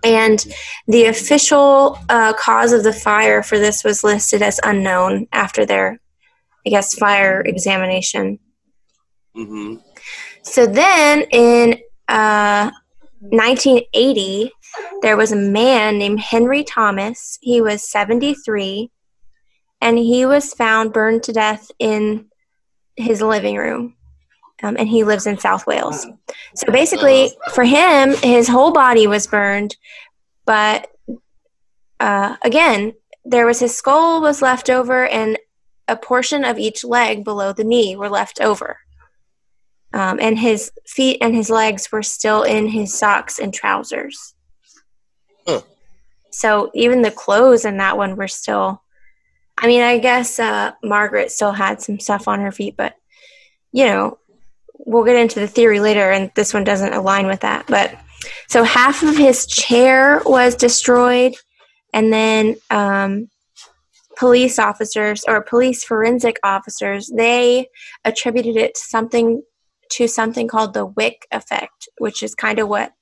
And 0.04 0.44
the 0.86 1.06
official 1.06 1.98
uh, 2.08 2.32
cause 2.34 2.72
of 2.72 2.84
the 2.84 2.92
fire 2.92 3.42
for 3.42 3.58
this 3.58 3.84
was 3.84 4.04
listed 4.04 4.42
as 4.42 4.60
unknown 4.64 5.26
after 5.32 5.66
their, 5.66 6.00
I 6.66 6.70
guess, 6.70 6.94
fire 6.94 7.42
examination. 7.44 8.38
hmm 9.34 9.76
So 10.42 10.66
then 10.66 11.22
in 11.32 11.80
uh, 12.06 12.70
1980, 13.20 14.52
there 15.02 15.16
was 15.16 15.32
a 15.32 15.36
man 15.36 15.98
named 15.98 16.20
Henry 16.20 16.64
Thomas. 16.64 17.38
He 17.40 17.60
was 17.60 17.88
73, 17.88 18.90
and 19.80 19.98
he 19.98 20.26
was 20.26 20.54
found 20.54 20.92
burned 20.92 21.22
to 21.24 21.32
death 21.32 21.70
in 21.78 22.26
his 22.96 23.22
living 23.22 23.56
room. 23.56 23.94
Um, 24.62 24.76
and 24.76 24.88
he 24.88 25.04
lives 25.04 25.26
in 25.26 25.38
South 25.38 25.66
Wales. 25.68 26.04
So 26.56 26.72
basically, 26.72 27.30
for 27.54 27.62
him, 27.62 28.14
his 28.16 28.48
whole 28.48 28.72
body 28.72 29.06
was 29.06 29.28
burned, 29.28 29.76
but 30.46 30.90
uh, 32.00 32.36
again, 32.42 32.94
there 33.24 33.46
was 33.46 33.60
his 33.60 33.76
skull 33.76 34.20
was 34.20 34.42
left 34.42 34.68
over, 34.68 35.06
and 35.06 35.38
a 35.86 35.96
portion 35.96 36.44
of 36.44 36.58
each 36.58 36.84
leg 36.84 37.24
below 37.24 37.52
the 37.52 37.64
knee 37.64 37.94
were 37.94 38.08
left 38.08 38.40
over. 38.40 38.78
Um, 39.92 40.18
and 40.20 40.38
his 40.38 40.70
feet 40.86 41.18
and 41.20 41.34
his 41.34 41.50
legs 41.50 41.90
were 41.90 42.02
still 42.02 42.42
in 42.42 42.68
his 42.68 42.96
socks 42.96 43.38
and 43.38 43.54
trousers. 43.54 44.34
So 46.38 46.70
even 46.72 47.02
the 47.02 47.10
clothes 47.10 47.64
in 47.64 47.78
that 47.78 47.96
one 47.96 48.14
were 48.14 48.28
still. 48.28 48.80
I 49.60 49.66
mean, 49.66 49.82
I 49.82 49.98
guess 49.98 50.38
uh, 50.38 50.70
Margaret 50.84 51.32
still 51.32 51.50
had 51.50 51.82
some 51.82 51.98
stuff 51.98 52.28
on 52.28 52.38
her 52.38 52.52
feet, 52.52 52.76
but 52.76 52.94
you 53.72 53.86
know, 53.86 54.18
we'll 54.78 55.04
get 55.04 55.16
into 55.16 55.40
the 55.40 55.48
theory 55.48 55.80
later, 55.80 56.12
and 56.12 56.30
this 56.36 56.54
one 56.54 56.62
doesn't 56.62 56.94
align 56.94 57.26
with 57.26 57.40
that. 57.40 57.66
But 57.66 57.98
so 58.46 58.62
half 58.62 59.02
of 59.02 59.16
his 59.16 59.46
chair 59.48 60.22
was 60.24 60.54
destroyed, 60.54 61.34
and 61.92 62.12
then 62.12 62.54
um, 62.70 63.28
police 64.16 64.60
officers 64.60 65.24
or 65.26 65.42
police 65.42 65.82
forensic 65.82 66.38
officers 66.44 67.10
they 67.16 67.66
attributed 68.04 68.54
it 68.56 68.76
to 68.76 68.80
something 68.80 69.42
to 69.90 70.06
something 70.06 70.46
called 70.46 70.72
the 70.72 70.86
Wick 70.86 71.26
effect, 71.32 71.88
which 71.98 72.22
is 72.22 72.36
kind 72.36 72.60
of 72.60 72.68
what 72.68 72.92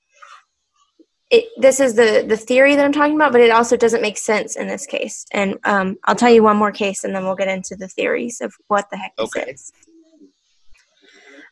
it. 1.30 1.45
This 1.56 1.80
is 1.80 1.95
the 1.95 2.25
the 2.26 2.37
theory 2.37 2.76
that 2.76 2.85
I'm 2.85 2.92
talking 2.92 3.16
about, 3.16 3.33
but 3.33 3.40
it 3.40 3.50
also 3.50 3.76
doesn't 3.76 4.02
make 4.02 4.18
sense 4.18 4.56
in 4.56 4.66
this 4.66 4.87
case. 4.87 5.26
And 5.33 5.59
um, 5.64 5.97
I'll 6.04 6.14
tell 6.14 6.30
you 6.30 6.42
one 6.42 6.56
more 6.56 6.73
case, 6.73 7.04
and 7.04 7.14
then 7.14 7.25
we'll 7.25 7.35
get 7.37 7.49
into 7.49 7.76
the 7.76 7.88
theories 7.88 8.40
of 8.40 8.54
what 8.68 8.88
the 8.90 8.97
heck 8.97 9.16
this 9.16 9.37
Okay. 9.37 9.50
is. 9.50 9.73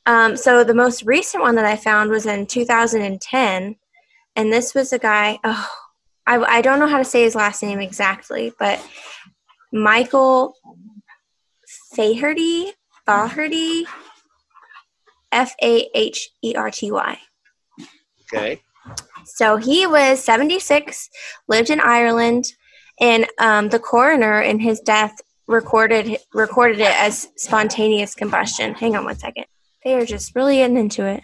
Um, 0.06 0.36
so 0.36 0.64
the 0.64 0.74
most 0.74 1.02
recent 1.04 1.42
one 1.42 1.54
that 1.54 1.64
I 1.64 1.76
found 1.76 2.10
was 2.10 2.26
in 2.26 2.46
2010, 2.46 3.76
and 4.36 4.52
this 4.52 4.74
was 4.74 4.92
a 4.92 4.98
guy. 4.98 5.38
Oh, 5.44 5.68
I, 6.26 6.38
I 6.38 6.60
don't 6.62 6.78
know 6.78 6.86
how 6.86 6.98
to 6.98 7.04
say 7.04 7.22
his 7.22 7.34
last 7.34 7.62
name 7.62 7.80
exactly, 7.80 8.52
but 8.58 8.84
Michael 9.72 10.54
Faherty, 11.96 12.72
Faherty, 13.06 13.84
F 15.32 15.54
A 15.62 15.88
H 15.94 16.30
E 16.42 16.54
R 16.54 16.70
T 16.70 16.92
Y. 16.92 17.18
Okay. 18.32 18.60
So 19.26 19.56
he 19.56 19.86
was 19.86 20.22
76, 20.22 21.08
lived 21.48 21.70
in 21.70 21.80
Ireland, 21.80 22.52
and 23.00 23.26
um, 23.38 23.68
the 23.68 23.78
coroner 23.78 24.40
in 24.40 24.60
his 24.60 24.80
death 24.80 25.14
recorded 25.46 26.16
recorded 26.32 26.80
it 26.80 26.94
as 26.96 27.28
spontaneous 27.36 28.14
combustion. 28.14 28.74
Hang 28.74 28.96
on 28.96 29.04
one 29.04 29.18
second. 29.18 29.44
They 29.84 29.94
are 29.94 30.06
just 30.06 30.34
really 30.34 30.56
getting 30.56 30.76
into 30.76 31.04
it. 31.04 31.22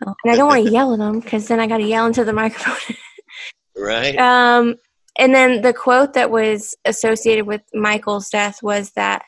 And 0.00 0.32
I 0.32 0.36
don't 0.36 0.48
want 0.48 0.66
to 0.66 0.72
yell 0.72 0.92
at 0.92 0.98
them 0.98 1.20
because 1.20 1.48
then 1.48 1.60
I 1.60 1.66
got 1.66 1.78
to 1.78 1.84
yell 1.84 2.06
into 2.06 2.24
the 2.24 2.32
microphone. 2.32 2.96
Right. 3.78 4.16
Um, 4.16 4.76
and 5.18 5.34
then 5.34 5.62
the 5.62 5.72
quote 5.72 6.14
that 6.14 6.30
was 6.30 6.74
associated 6.84 7.46
with 7.46 7.62
Michael's 7.74 8.30
death 8.30 8.62
was 8.62 8.92
that 8.92 9.24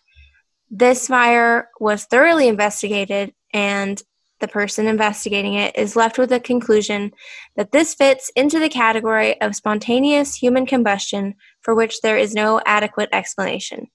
this 0.70 1.06
fire 1.06 1.68
was 1.80 2.04
thoroughly 2.04 2.48
investigated 2.48 3.34
and 3.52 4.02
the 4.40 4.48
person 4.48 4.86
investigating 4.86 5.54
it 5.54 5.76
is 5.76 5.96
left 5.96 6.18
with 6.18 6.30
the 6.30 6.40
conclusion 6.40 7.12
that 7.56 7.72
this 7.72 7.94
fits 7.94 8.30
into 8.36 8.58
the 8.58 8.68
category 8.68 9.40
of 9.40 9.56
spontaneous 9.56 10.34
human 10.34 10.66
combustion 10.66 11.34
for 11.62 11.74
which 11.74 12.00
there 12.00 12.16
is 12.16 12.34
no 12.34 12.60
adequate 12.66 13.08
explanation. 13.12 13.88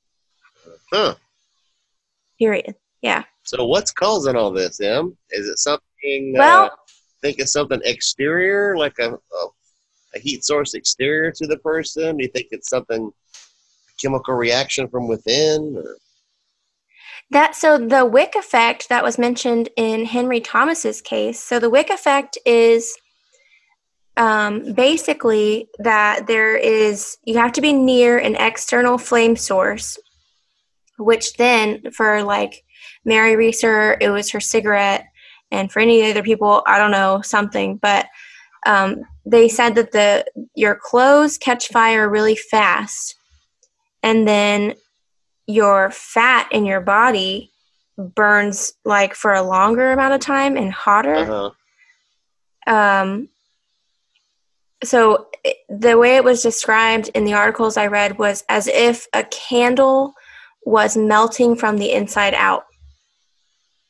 Huh. 0.92 1.16
Period. 2.38 2.76
Yeah. 3.02 3.24
So 3.44 3.66
what's 3.66 3.92
causing 3.92 4.36
all 4.36 4.52
this, 4.52 4.80
Em? 4.80 5.18
Is 5.32 5.48
it 5.48 5.60
something? 5.60 6.34
Well- 6.36 6.66
uh, 6.66 6.70
think 7.22 7.40
it's 7.40 7.54
something 7.54 7.80
exterior, 7.86 8.76
like 8.76 9.00
a, 9.00 9.14
a 9.14 9.48
a 10.16 10.20
heat 10.20 10.44
source 10.44 10.74
exterior 10.74 11.32
to 11.32 11.48
the 11.48 11.58
person? 11.58 12.18
Do 12.18 12.24
you 12.24 12.30
think 12.30 12.48
it's 12.52 12.70
something 12.70 13.12
chemical 14.02 14.36
reaction 14.36 14.88
from 14.88 15.08
within? 15.08 15.76
Or? 15.78 15.98
That 17.34 17.56
so 17.56 17.80
the 17.80 18.06
wick 18.06 18.36
effect 18.36 18.90
that 18.90 19.04
was 19.04 19.18
mentioned 19.18 19.70
in 19.76 20.06
Henry 20.06 20.40
Thomas's 20.40 21.02
case. 21.02 21.40
So 21.40 21.58
the 21.58 21.70
wick 21.70 21.90
effect 21.90 22.38
is 22.46 22.96
um, 24.16 24.74
basically 24.74 25.68
that 25.80 26.28
there 26.28 26.56
is 26.56 27.18
you 27.24 27.40
have 27.40 27.54
to 27.54 27.62
be 27.62 27.74
near 27.74 28.20
an 28.20 28.36
external 28.36 29.00
flame 29.00 29.36
source, 29.36 29.98
which 31.00 31.34
then 31.38 31.90
for 31.92 32.22
like 32.22 32.64
Mary 33.04 33.36
Reeser, 33.36 33.98
it 34.00 34.10
was 34.10 34.30
her 34.30 34.40
cigarette, 34.40 35.06
and 35.50 35.72
for 35.72 35.80
any 35.80 36.08
other 36.08 36.22
people, 36.22 36.62
I 36.68 36.78
don't 36.78 36.92
know 36.92 37.22
something, 37.22 37.78
but 37.78 38.06
um, 38.68 39.02
they 39.26 39.50
said 39.50 39.74
that 39.74 39.92
the 39.92 40.24
your 40.54 40.76
clothes 40.80 41.40
catch 41.40 41.70
fire 41.70 42.08
really 42.08 42.36
fast, 42.36 43.16
and 44.04 44.28
then 44.28 44.76
your 45.48 45.92
fat 45.92 46.48
in 46.52 46.66
your 46.66 46.82
body 46.82 47.52
burns 47.98 48.74
like 48.86 49.14
for 49.14 49.34
a 49.34 49.42
longer 49.44 49.92
amount 49.92 50.14
of 50.14 50.20
time 50.20 50.58
and 50.58 50.72
hotter. 50.72 51.16
Uh-huh. 51.16 51.52
Um, 52.66 53.30
so 54.84 55.28
it- 55.44 55.58
the 55.70 55.98
way 55.98 56.16
it 56.16 56.24
was 56.24 56.42
described 56.42 57.10
in 57.14 57.26
the 57.26 57.34
articles 57.34 57.78
I 57.78 57.88
read 57.88 58.18
was 58.18 58.44
as 58.50 58.68
if 58.68 59.08
a 59.14 59.24
candle 59.24 60.14
was 60.66 60.96
melting 60.96 61.56
from 61.56 61.78
the 61.78 61.92
inside 61.92 62.34
out. 62.34 62.66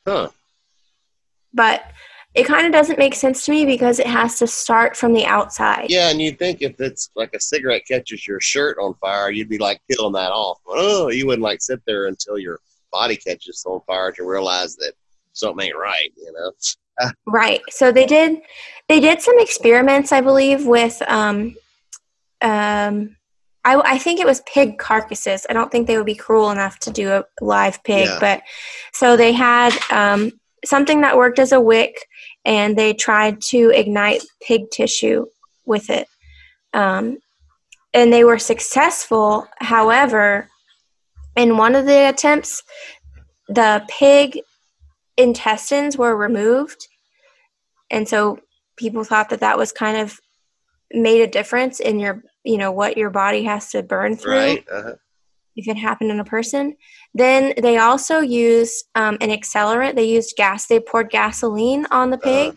Huh. 0.06 0.30
But 1.52 1.84
it 2.34 2.44
kind 2.44 2.66
of 2.66 2.72
doesn't 2.72 2.98
make 2.98 3.14
sense 3.14 3.44
to 3.44 3.52
me 3.52 3.64
because 3.64 3.98
it 4.00 4.06
has 4.06 4.38
to 4.38 4.46
start 4.46 4.96
from 4.96 5.12
the 5.12 5.24
outside. 5.24 5.86
Yeah, 5.88 6.10
and 6.10 6.20
you'd 6.20 6.38
think 6.38 6.62
if 6.62 6.80
it's 6.80 7.10
like 7.14 7.32
a 7.34 7.40
cigarette 7.40 7.82
catches 7.86 8.26
your 8.26 8.40
shirt 8.40 8.76
on 8.78 8.94
fire, 8.94 9.30
you'd 9.30 9.48
be 9.48 9.58
like 9.58 9.80
peeling 9.88 10.14
that 10.14 10.32
off. 10.32 10.58
But, 10.66 10.74
oh, 10.78 11.10
you 11.10 11.26
wouldn't 11.26 11.44
like 11.44 11.62
sit 11.62 11.80
there 11.86 12.06
until 12.06 12.38
your 12.38 12.58
body 12.90 13.16
catches 13.16 13.62
on 13.66 13.80
fire 13.86 14.10
to 14.12 14.24
realize 14.24 14.74
that 14.76 14.94
something 15.32 15.66
ain't 15.66 15.76
right, 15.76 16.12
you 16.16 16.32
know? 16.32 16.52
Right. 17.26 17.60
So 17.70 17.90
they 17.90 18.06
did 18.06 18.40
they 18.88 19.00
did 19.00 19.20
some 19.20 19.40
experiments, 19.40 20.12
I 20.12 20.20
believe, 20.20 20.64
with 20.64 21.02
um 21.08 21.56
um 22.40 23.16
I, 23.64 23.80
I 23.94 23.98
think 23.98 24.20
it 24.20 24.26
was 24.26 24.42
pig 24.42 24.78
carcasses. 24.78 25.46
I 25.48 25.54
don't 25.54 25.72
think 25.72 25.86
they 25.86 25.96
would 25.96 26.06
be 26.06 26.14
cruel 26.14 26.50
enough 26.50 26.78
to 26.80 26.90
do 26.90 27.10
a 27.10 27.24
live 27.40 27.82
pig, 27.82 28.06
Yeah. 28.06 28.18
but 28.20 28.42
so 28.92 29.16
they 29.16 29.32
had 29.32 29.72
um, 29.90 30.32
something 30.64 31.00
that 31.02 31.16
worked 31.16 31.38
as 31.38 31.52
a 31.52 31.60
wick, 31.60 31.96
and 32.44 32.76
they 32.76 32.94
tried 32.94 33.40
to 33.48 33.70
ignite 33.70 34.22
pig 34.42 34.70
tissue 34.70 35.26
with 35.64 35.90
it, 35.90 36.08
um, 36.72 37.18
and 37.92 38.12
they 38.12 38.24
were 38.24 38.38
successful. 38.38 39.46
However, 39.58 40.48
in 41.36 41.56
one 41.56 41.74
of 41.74 41.86
the 41.86 42.08
attempts, 42.08 42.62
the 43.48 43.84
pig 43.88 44.40
intestines 45.16 45.96
were 45.96 46.16
removed, 46.16 46.88
and 47.90 48.08
so 48.08 48.38
people 48.76 49.04
thought 49.04 49.30
that 49.30 49.40
that 49.40 49.58
was 49.58 49.72
kind 49.72 49.96
of 49.96 50.18
made 50.92 51.22
a 51.22 51.26
difference 51.26 51.80
in 51.80 51.98
your 51.98 52.22
you 52.44 52.58
know 52.58 52.70
what 52.70 52.96
your 52.96 53.10
body 53.10 53.44
has 53.44 53.70
to 53.70 53.82
burn 53.82 54.16
through 54.16 54.32
Right? 54.32 54.64
Uh-huh. 54.70 54.94
if 55.56 55.66
it 55.66 55.76
happened 55.76 56.10
in 56.10 56.20
a 56.20 56.24
person 56.24 56.76
then 57.14 57.54
they 57.62 57.78
also 57.78 58.18
used 58.20 58.84
um, 58.94 59.16
an 59.20 59.30
accelerant 59.30 59.94
they 59.94 60.04
used 60.08 60.34
gas 60.36 60.66
they 60.66 60.80
poured 60.80 61.10
gasoline 61.10 61.86
on 61.90 62.10
the 62.10 62.18
pig 62.18 62.56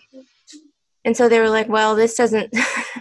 and 1.06 1.16
so 1.16 1.30
they 1.30 1.40
were 1.40 1.50
like 1.50 1.70
well 1.70 1.96
this 1.96 2.16
doesn't 2.16 2.52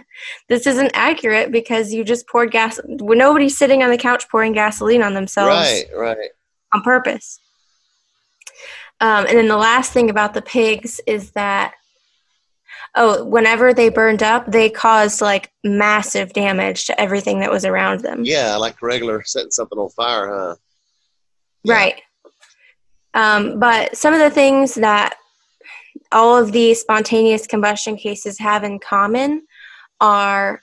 this 0.49 0.67
isn't 0.67 0.91
accurate 0.93 1.51
because 1.51 1.93
you 1.93 2.03
just 2.03 2.27
poured 2.27 2.51
gas 2.51 2.79
well, 2.85 3.17
nobody's 3.17 3.57
sitting 3.57 3.83
on 3.83 3.89
the 3.89 3.97
couch 3.97 4.29
pouring 4.29 4.53
gasoline 4.53 5.01
on 5.03 5.13
themselves 5.13 5.49
Right, 5.49 5.85
right. 5.95 6.29
on 6.73 6.81
purpose. 6.83 7.39
Um, 8.99 9.25
and 9.27 9.37
then 9.37 9.47
the 9.47 9.57
last 9.57 9.93
thing 9.93 10.09
about 10.09 10.33
the 10.33 10.41
pigs 10.41 10.99
is 11.05 11.29
that, 11.33 11.75
oh, 12.95 13.23
whenever 13.25 13.71
they 13.71 13.89
burned 13.89 14.23
up, 14.23 14.51
they 14.51 14.71
caused 14.71 15.21
like 15.21 15.51
massive 15.63 16.33
damage 16.33 16.85
to 16.85 16.99
everything 16.99 17.39
that 17.41 17.51
was 17.51 17.63
around 17.63 17.99
them. 18.01 18.23
Yeah, 18.25 18.55
like 18.55 18.81
regular 18.81 19.23
setting 19.23 19.51
something 19.51 19.77
on 19.77 19.89
fire, 19.89 20.29
huh? 20.29 20.55
Right. 21.67 22.01
Um, 23.13 23.59
but 23.59 23.97
some 23.97 24.13
of 24.13 24.19
the 24.19 24.29
things 24.29 24.75
that 24.75 25.15
all 26.11 26.37
of 26.37 26.51
these 26.51 26.79
spontaneous 26.81 27.47
combustion 27.47 27.97
cases 27.97 28.39
have 28.39 28.63
in 28.63 28.79
common 28.79 29.45
are, 29.99 30.61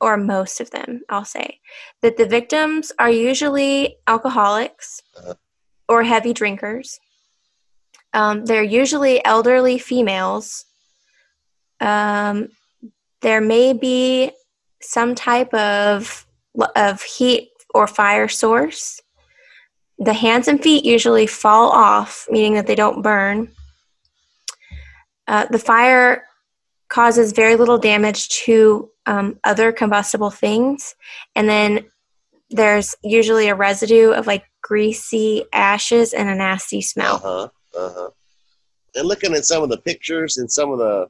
or 0.00 0.16
most 0.16 0.60
of 0.60 0.70
them, 0.70 1.02
I'll 1.08 1.24
say, 1.24 1.60
that 2.02 2.16
the 2.16 2.26
victims 2.26 2.92
are 2.98 3.10
usually 3.10 3.96
alcoholics 4.06 5.02
Uh-huh. 5.16 5.34
or 5.88 6.02
heavy 6.02 6.32
drinkers. 6.32 6.98
Um, 8.12 8.46
they're 8.46 8.62
usually 8.62 9.22
elderly 9.24 9.78
females. 9.78 10.64
Um, 11.80 12.48
there 13.20 13.40
may 13.42 13.72
be 13.74 14.32
some 14.80 15.14
type 15.14 15.52
of 15.52 16.26
of 16.74 17.02
heat 17.02 17.50
or 17.74 17.86
fire 17.86 18.28
source. 18.28 19.00
The 19.98 20.12
hands 20.12 20.48
and 20.48 20.62
feet 20.62 20.84
usually 20.84 21.26
fall 21.26 21.70
off, 21.70 22.26
meaning 22.30 22.54
that 22.54 22.66
they 22.66 22.74
don't 22.74 23.02
burn. 23.02 23.50
Uh, 25.26 25.46
the 25.46 25.58
fire 25.58 26.26
causes 26.88 27.32
very 27.32 27.56
little 27.56 27.78
damage 27.78 28.28
to 28.28 28.90
um, 29.06 29.38
other 29.44 29.72
combustible 29.72 30.30
things, 30.30 30.94
and 31.34 31.48
then 31.48 31.86
there's 32.50 32.94
usually 33.02 33.48
a 33.48 33.54
residue 33.54 34.12
of 34.12 34.26
like 34.26 34.44
greasy 34.62 35.44
ashes 35.52 36.12
and 36.12 36.28
a 36.28 36.34
nasty 36.34 36.82
smell. 36.82 37.16
Uh-huh. 37.16 37.48
Uh-huh. 37.76 38.10
And 38.94 39.06
looking 39.06 39.34
at 39.34 39.44
some 39.44 39.62
of 39.62 39.68
the 39.68 39.78
pictures 39.78 40.38
and 40.38 40.50
some 40.50 40.70
of 40.70 40.78
the, 40.78 41.06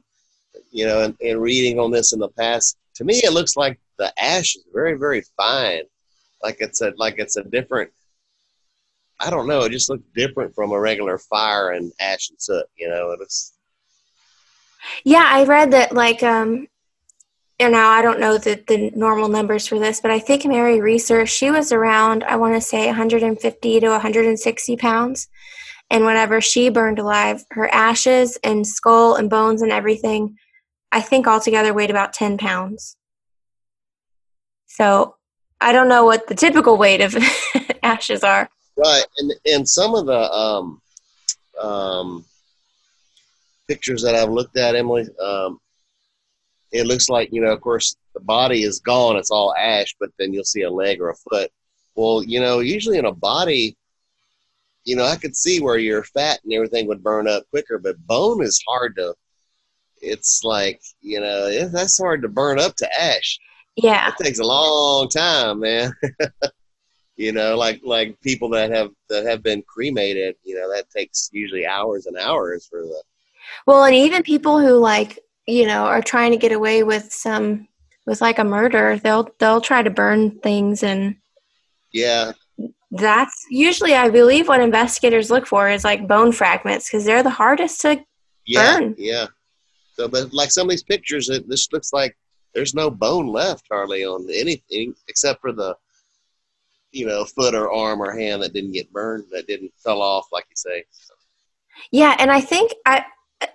you 0.71 0.85
know, 0.85 1.03
and, 1.03 1.15
and 1.21 1.41
reading 1.41 1.79
on 1.79 1.91
this 1.91 2.11
in 2.11 2.19
the 2.19 2.29
past, 2.29 2.77
to 2.95 3.03
me 3.03 3.15
it 3.23 3.33
looks 3.33 3.55
like 3.55 3.79
the 3.97 4.11
ash 4.21 4.55
is 4.55 4.63
very, 4.73 4.95
very 4.95 5.23
fine. 5.37 5.83
Like 6.43 6.57
it's 6.59 6.81
a 6.81 6.93
like 6.97 7.15
it's 7.17 7.37
a 7.37 7.43
different 7.43 7.91
I 9.19 9.29
don't 9.29 9.47
know, 9.47 9.61
it 9.61 9.71
just 9.71 9.89
looked 9.89 10.13
different 10.13 10.53
from 10.53 10.71
a 10.71 10.79
regular 10.79 11.17
fire 11.17 11.71
and 11.71 11.91
ash 11.99 12.29
and 12.29 12.41
soot, 12.41 12.65
you 12.77 12.87
know. 12.87 13.11
It 13.11 13.19
was 13.19 13.53
Yeah, 15.03 15.25
I 15.25 15.43
read 15.45 15.71
that 15.71 15.93
like 15.93 16.23
um 16.23 16.67
and 17.59 17.71
now 17.71 17.89
I 17.89 18.03
don't 18.03 18.19
know 18.19 18.37
the, 18.37 18.63
the 18.67 18.91
normal 18.91 19.29
numbers 19.29 19.67
for 19.67 19.79
this, 19.79 19.99
but 19.99 20.11
I 20.11 20.19
think 20.19 20.45
Mary 20.45 20.79
Reeser, 20.79 21.25
she 21.25 21.49
was 21.49 21.71
around, 21.71 22.23
I 22.23 22.35
want 22.35 22.53
to 22.53 22.61
say 22.61 22.85
150 22.85 23.79
to 23.79 23.89
160 23.89 24.77
pounds. 24.77 25.27
And 25.89 26.05
whenever 26.05 26.39
she 26.39 26.69
burned 26.69 26.99
alive, 26.99 27.43
her 27.51 27.67
ashes 27.73 28.37
and 28.43 28.67
skull 28.67 29.15
and 29.15 29.29
bones 29.29 29.63
and 29.63 29.71
everything, 29.71 30.37
I 30.91 31.01
think 31.01 31.27
altogether 31.27 31.73
weighed 31.73 31.89
about 31.89 32.13
10 32.13 32.37
pounds. 32.37 32.95
So 34.67 35.15
I 35.59 35.71
don't 35.71 35.89
know 35.89 36.05
what 36.05 36.27
the 36.27 36.35
typical 36.35 36.77
weight 36.77 37.01
of 37.01 37.15
ashes 37.83 38.23
are. 38.23 38.49
Right, 38.77 39.03
and 39.17 39.33
and 39.45 39.67
some 39.67 39.95
of 39.95 40.05
the 40.05 40.31
um, 40.31 40.81
um, 41.59 42.25
pictures 43.67 44.03
that 44.03 44.13
I've 44.13 44.29
looked 44.29 44.55
at, 44.57 44.75
Emily, 44.75 45.07
um, 45.19 45.59
it 46.71 46.85
looks 46.85 47.09
like 47.09 47.29
you 47.31 47.41
know, 47.41 47.51
of 47.51 47.61
course, 47.61 47.95
the 48.13 48.19
body 48.19 48.63
is 48.63 48.79
gone; 48.79 49.15
it's 49.15 49.31
all 49.31 49.55
ash, 49.57 49.95
but 49.99 50.11
then 50.19 50.31
you'll 50.31 50.43
see 50.43 50.61
a 50.61 50.69
leg 50.69 51.01
or 51.01 51.09
a 51.09 51.15
foot. 51.15 51.51
Well, 51.95 52.23
you 52.23 52.39
know, 52.39 52.59
usually 52.59 52.99
in 52.99 53.05
a 53.05 53.11
body, 53.11 53.75
you 54.83 54.95
know, 54.95 55.05
I 55.05 55.15
could 55.15 55.35
see 55.35 55.59
where 55.59 55.79
your 55.79 56.03
fat 56.03 56.39
and 56.43 56.53
everything 56.53 56.87
would 56.87 57.03
burn 57.03 57.27
up 57.27 57.49
quicker, 57.49 57.79
but 57.79 58.05
bone 58.05 58.43
is 58.43 58.61
hard 58.67 58.95
to. 58.97 59.15
It's 60.01 60.43
like 60.43 60.79
you 61.01 61.19
know, 61.19 61.67
that's 61.69 61.97
hard 61.97 62.21
to 62.21 62.27
burn 62.27 62.59
up 62.59 62.75
to 62.75 63.01
ash 63.01 63.39
Yeah. 63.75 64.09
it 64.09 64.23
takes 64.23 64.37
a 64.37 64.43
long 64.43 65.09
time, 65.09 65.61
man. 65.61 65.93
you 67.17 67.31
know, 67.31 67.57
like 67.57 67.81
like 67.83 68.19
people 68.21 68.49
that 68.49 68.71
have 68.71 68.91
that 69.09 69.25
have 69.25 69.43
been 69.43 69.63
cremated, 69.63 70.35
you 70.43 70.55
know, 70.55 70.71
that 70.73 70.89
takes 70.89 71.29
usually 71.33 71.65
hours 71.65 72.05
and 72.05 72.17
hours 72.17 72.67
for 72.69 72.81
the 72.81 73.03
Well, 73.65 73.83
and 73.83 73.95
even 73.95 74.23
people 74.23 74.59
who 74.59 74.77
like, 74.77 75.19
you 75.47 75.65
know, 75.65 75.85
are 75.85 76.01
trying 76.01 76.31
to 76.31 76.37
get 76.37 76.51
away 76.51 76.83
with 76.83 77.11
some 77.11 77.67
with 78.05 78.21
like 78.21 78.39
a 78.39 78.43
murder, 78.43 78.97
they'll 78.97 79.29
they'll 79.39 79.61
try 79.61 79.83
to 79.83 79.89
burn 79.89 80.39
things 80.39 80.83
and 80.83 81.17
Yeah, 81.91 82.33
that's 82.91 83.45
usually 83.49 83.95
I 83.95 84.09
believe 84.09 84.47
what 84.47 84.61
investigators 84.61 85.29
look 85.31 85.45
for 85.45 85.69
is 85.69 85.83
like 85.83 86.07
bone 86.07 86.31
fragments 86.31 86.87
because 86.89 87.05
they're 87.05 87.23
the 87.23 87.29
hardest 87.29 87.81
to 87.81 88.03
yeah, 88.45 88.77
Burn. 88.77 88.95
yeah. 88.97 89.27
So, 89.93 90.07
but 90.07 90.33
like 90.33 90.51
some 90.51 90.67
of 90.67 90.69
these 90.69 90.83
pictures, 90.83 91.29
it 91.29 91.49
this 91.49 91.67
looks 91.73 91.91
like 91.91 92.15
there's 92.53 92.73
no 92.73 92.89
bone 92.89 93.27
left 93.27 93.65
hardly 93.71 94.05
on 94.05 94.27
anything 94.31 94.93
except 95.09 95.41
for 95.41 95.51
the, 95.51 95.75
you 96.97 97.05
know, 97.05 97.25
foot 97.25 97.53
or 97.53 97.71
arm 97.71 98.01
or 98.01 98.11
hand 98.17 98.41
that 98.41 98.53
didn't 98.53 98.71
get 98.71 98.91
burned, 98.91 99.25
that 99.31 99.47
didn't 99.47 99.71
fell 99.77 100.01
off, 100.01 100.27
like 100.31 100.45
you 100.49 100.55
say. 100.55 100.83
So, 100.91 101.13
Yeah, 101.91 102.15
and 102.19 102.31
I 102.31 102.41
think 102.41 102.73
I 102.85 103.05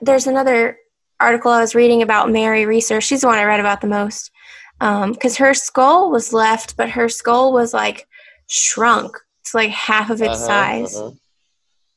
there's 0.01 0.27
another 0.27 0.79
article 1.19 1.51
I 1.51 1.61
was 1.61 1.75
reading 1.75 2.03
about 2.03 2.31
Mary 2.31 2.67
Reeser. 2.67 3.01
She's 3.01 3.23
the 3.23 3.27
one 3.27 3.39
I 3.39 3.45
read 3.45 3.61
about 3.61 3.81
the 3.81 3.87
most 3.89 4.31
because 4.79 5.37
her 5.37 5.55
skull 5.55 6.11
was 6.11 6.33
left, 6.33 6.77
but 6.77 6.91
her 6.91 7.09
skull 7.09 7.53
was 7.53 7.73
like 7.73 8.07
shrunk 8.49 9.17
to 9.45 9.57
like 9.57 9.71
half 9.71 10.11
of 10.11 10.21
its 10.21 10.37
uh-huh, 10.37 10.47
size, 10.47 10.97
uh-huh. 10.97 11.11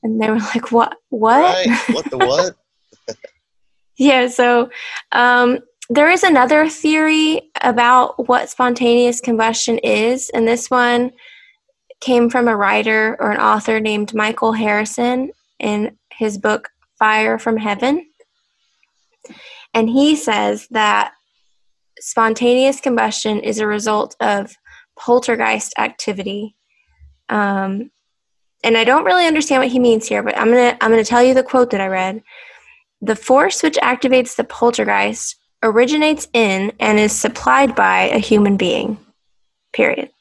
and 0.04 0.22
they 0.22 0.30
were 0.30 0.40
like, 0.40 0.72
"What? 0.72 0.98
What?" 1.10 1.66
Right? 1.68 1.80
What 1.90 2.10
the 2.10 2.18
what? 2.18 2.56
Yeah, 3.98 4.28
so 4.28 4.70
um, 5.14 5.60
there 5.90 6.12
is 6.12 6.24
another 6.24 6.68
theory 6.68 7.50
about 7.62 8.28
what 8.28 8.50
spontaneous 8.50 9.22
combustion 9.22 9.78
is, 9.78 10.30
and 10.32 10.46
this 10.46 10.70
one 10.70 11.12
came 12.06 12.30
from 12.30 12.48
a 12.48 12.56
writer 12.56 13.18
or 13.20 13.32
an 13.32 13.39
author 13.39 13.80
named 13.80 14.13
Michael 14.13 14.52
Harrison 14.52 15.32
in 15.60 15.98
his 16.12 16.38
book 16.38 16.70
Fire 17.00 17.39
from 17.39 17.58
Heaven. 17.58 18.06
And 19.74 19.89
he 19.89 20.15
says 20.15 20.68
that 20.70 21.13
spontaneous 22.00 22.80
combustion 22.80 23.39
is 23.39 23.58
a 23.58 23.65
result 23.65 24.15
of 24.20 24.56
poltergeist 24.96 25.74
activity. 25.80 26.56
Um, 27.28 27.89
and 28.63 28.78
I 28.78 28.84
don't 28.84 29.04
really 29.04 29.26
understand 29.26 29.63
what 29.63 29.72
he 29.72 29.80
means 29.80 30.08
here, 30.08 30.22
but 30.22 30.38
I'm 30.38 30.50
gonna 30.50 30.78
I'm 30.80 30.91
gonna 30.91 31.04
tell 31.04 31.24
you 31.24 31.34
the 31.34 31.44
quote 31.44 31.72
that 31.72 31.82
I 31.82 31.88
read. 31.88 32.22
The 33.02 33.15
force 33.15 33.63
which 33.63 33.78
activates 33.78 34.36
the 34.36 34.44
poltergeist 34.44 35.38
originates 35.63 36.28
in 36.34 36.72
and 36.80 37.00
is 37.00 37.12
supplied 37.12 37.76
by 37.76 38.10
a 38.10 38.20
human 38.20 38.58
being. 38.58 39.00
Period. 39.74 40.12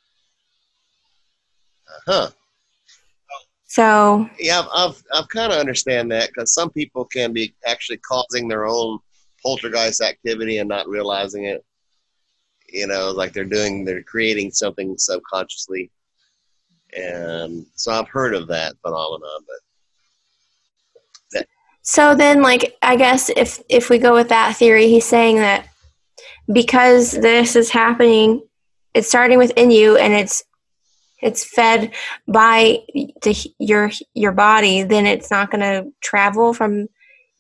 Huh. 2.06 2.30
So, 3.66 4.28
Yeah, 4.38 4.60
I've 4.60 4.68
I've, 4.72 5.02
I've 5.12 5.28
kind 5.28 5.52
of 5.52 5.58
understand 5.58 6.10
that 6.12 6.28
because 6.28 6.54
some 6.54 6.70
people 6.70 7.04
can 7.06 7.32
be 7.32 7.54
actually 7.66 7.96
causing 7.98 8.46
their 8.46 8.66
own 8.66 8.98
poltergeist 9.42 10.00
activity 10.00 10.58
and 10.58 10.68
not 10.68 10.88
realizing 10.88 11.44
it. 11.44 11.64
You 12.68 12.86
know, 12.86 13.10
like 13.10 13.32
they're 13.32 13.44
doing, 13.44 13.84
they're 13.84 14.02
creating 14.02 14.52
something 14.52 14.96
subconsciously, 14.96 15.90
and 16.96 17.66
so 17.74 17.92
I've 17.92 18.08
heard 18.08 18.34
of 18.34 18.48
that 18.48 18.74
phenomenon. 18.82 19.40
But 21.32 21.46
so 21.82 22.14
then 22.14 22.42
like 22.42 22.76
I 22.80 22.96
guess 22.96 23.30
if 23.36 23.60
if 23.68 23.90
we 23.90 23.98
go 23.98 24.14
with 24.14 24.30
that 24.30 24.56
theory, 24.56 24.88
he's 24.88 25.04
saying 25.04 25.36
that 25.36 25.68
because 26.52 27.12
this 27.12 27.56
is 27.56 27.70
happening, 27.70 28.42
it's 28.94 29.08
starting 29.08 29.38
within 29.38 29.70
you 29.70 29.96
and 29.96 30.14
it's 30.14 30.42
it's 31.22 31.44
fed 31.44 31.92
by 32.26 32.80
the, 33.22 33.54
your 33.58 33.90
your 34.14 34.32
body, 34.32 34.82
then 34.82 35.06
it's 35.06 35.30
not 35.30 35.50
going 35.50 35.60
to 35.60 35.90
travel 36.02 36.52
from 36.52 36.88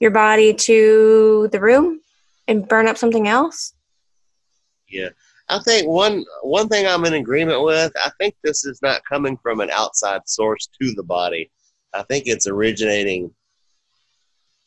your 0.00 0.10
body 0.10 0.54
to 0.54 1.48
the 1.52 1.60
room 1.60 2.00
and 2.48 2.68
burn 2.68 2.88
up 2.88 2.98
something 2.98 3.28
else. 3.28 3.74
yeah, 4.88 5.08
I 5.48 5.58
think 5.60 5.88
one 5.88 6.24
one 6.42 6.68
thing 6.68 6.86
I'm 6.86 7.04
in 7.04 7.14
agreement 7.14 7.62
with. 7.62 7.92
I 7.96 8.10
think 8.18 8.34
this 8.42 8.64
is 8.64 8.80
not 8.82 9.04
coming 9.08 9.36
from 9.36 9.60
an 9.60 9.70
outside 9.70 10.22
source 10.26 10.68
to 10.80 10.94
the 10.94 11.02
body. 11.02 11.50
I 11.92 12.02
think 12.04 12.24
it's 12.26 12.46
originating 12.46 13.32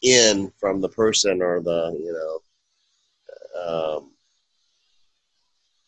in 0.02 0.52
from 0.60 0.82
the 0.82 0.90
person 0.90 1.42
or 1.42 1.62
the 1.62 1.98
you 2.00 2.14
know 2.14 3.98
um, 3.98 4.12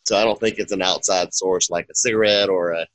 so 0.10 0.18
i 0.18 0.24
don't 0.24 0.40
think 0.40 0.58
it's 0.58 0.72
an 0.72 0.82
outside 0.82 1.34
source 1.34 1.70
like 1.70 1.88
a 1.90 1.96
cigarette 1.96 2.50
or 2.50 2.72
a 2.72 2.86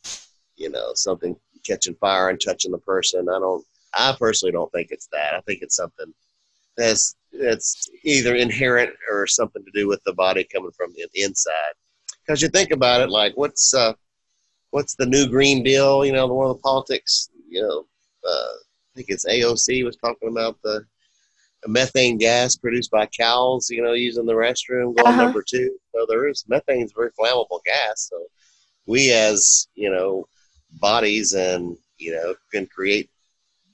you 0.56 0.68
know 0.68 0.90
something 0.94 1.36
catching 1.64 1.94
fire 1.96 2.28
and 2.28 2.40
touching 2.40 2.70
the 2.70 2.78
person. 2.78 3.28
I 3.28 3.38
don't 3.38 3.64
i 3.94 4.14
personally 4.18 4.52
don't 4.52 4.70
think 4.72 4.88
it's 4.90 5.08
that. 5.12 5.34
I 5.34 5.40
think 5.42 5.60
it's 5.62 5.76
something 5.76 6.12
that's 6.76 7.16
that's 7.32 7.88
either 8.04 8.34
inherent 8.34 8.90
or 9.10 9.26
something 9.26 9.64
to 9.64 9.70
do 9.72 9.88
with 9.88 10.02
the 10.04 10.12
body 10.12 10.46
coming 10.52 10.72
from 10.76 10.92
the 10.94 11.08
inside. 11.14 11.74
Because 12.26 12.42
you 12.42 12.48
think 12.48 12.70
about 12.70 13.00
it 13.00 13.10
like 13.10 13.32
what's 13.36 13.74
uh 13.74 13.94
what's 14.70 14.94
the 14.94 15.06
new 15.06 15.28
green 15.28 15.62
deal? 15.62 16.04
You 16.04 16.12
know 16.12 16.26
the 16.26 16.34
one 16.34 16.50
of 16.50 16.56
the 16.56 16.62
politics 16.62 17.30
you 17.48 17.62
know 17.62 17.86
uh, 18.28 18.54
i 18.54 18.96
think 18.96 19.06
it's 19.10 19.26
aoc 19.26 19.84
was 19.84 19.96
talking 19.96 20.28
about 20.30 20.56
the 20.64 20.84
methane 21.66 22.18
gas 22.18 22.56
produced 22.56 22.90
by 22.90 23.06
cows, 23.06 23.68
you 23.70 23.82
know, 23.82 23.92
using 23.92 24.26
the 24.26 24.32
restroom, 24.32 24.94
goal 24.94 25.08
Uh-huh. 25.08 25.22
number 25.22 25.42
two. 25.42 25.76
So 25.94 26.06
there 26.08 26.28
is 26.28 26.44
methane 26.48 26.82
is 26.84 26.92
a 26.92 26.94
very 26.94 27.10
flammable 27.18 27.60
gas. 27.64 28.08
So 28.10 28.26
we 28.86 29.12
as, 29.12 29.68
you 29.74 29.90
know, 29.90 30.28
bodies 30.80 31.32
and, 31.32 31.76
you 31.98 32.12
know, 32.12 32.34
can 32.52 32.66
create 32.66 33.10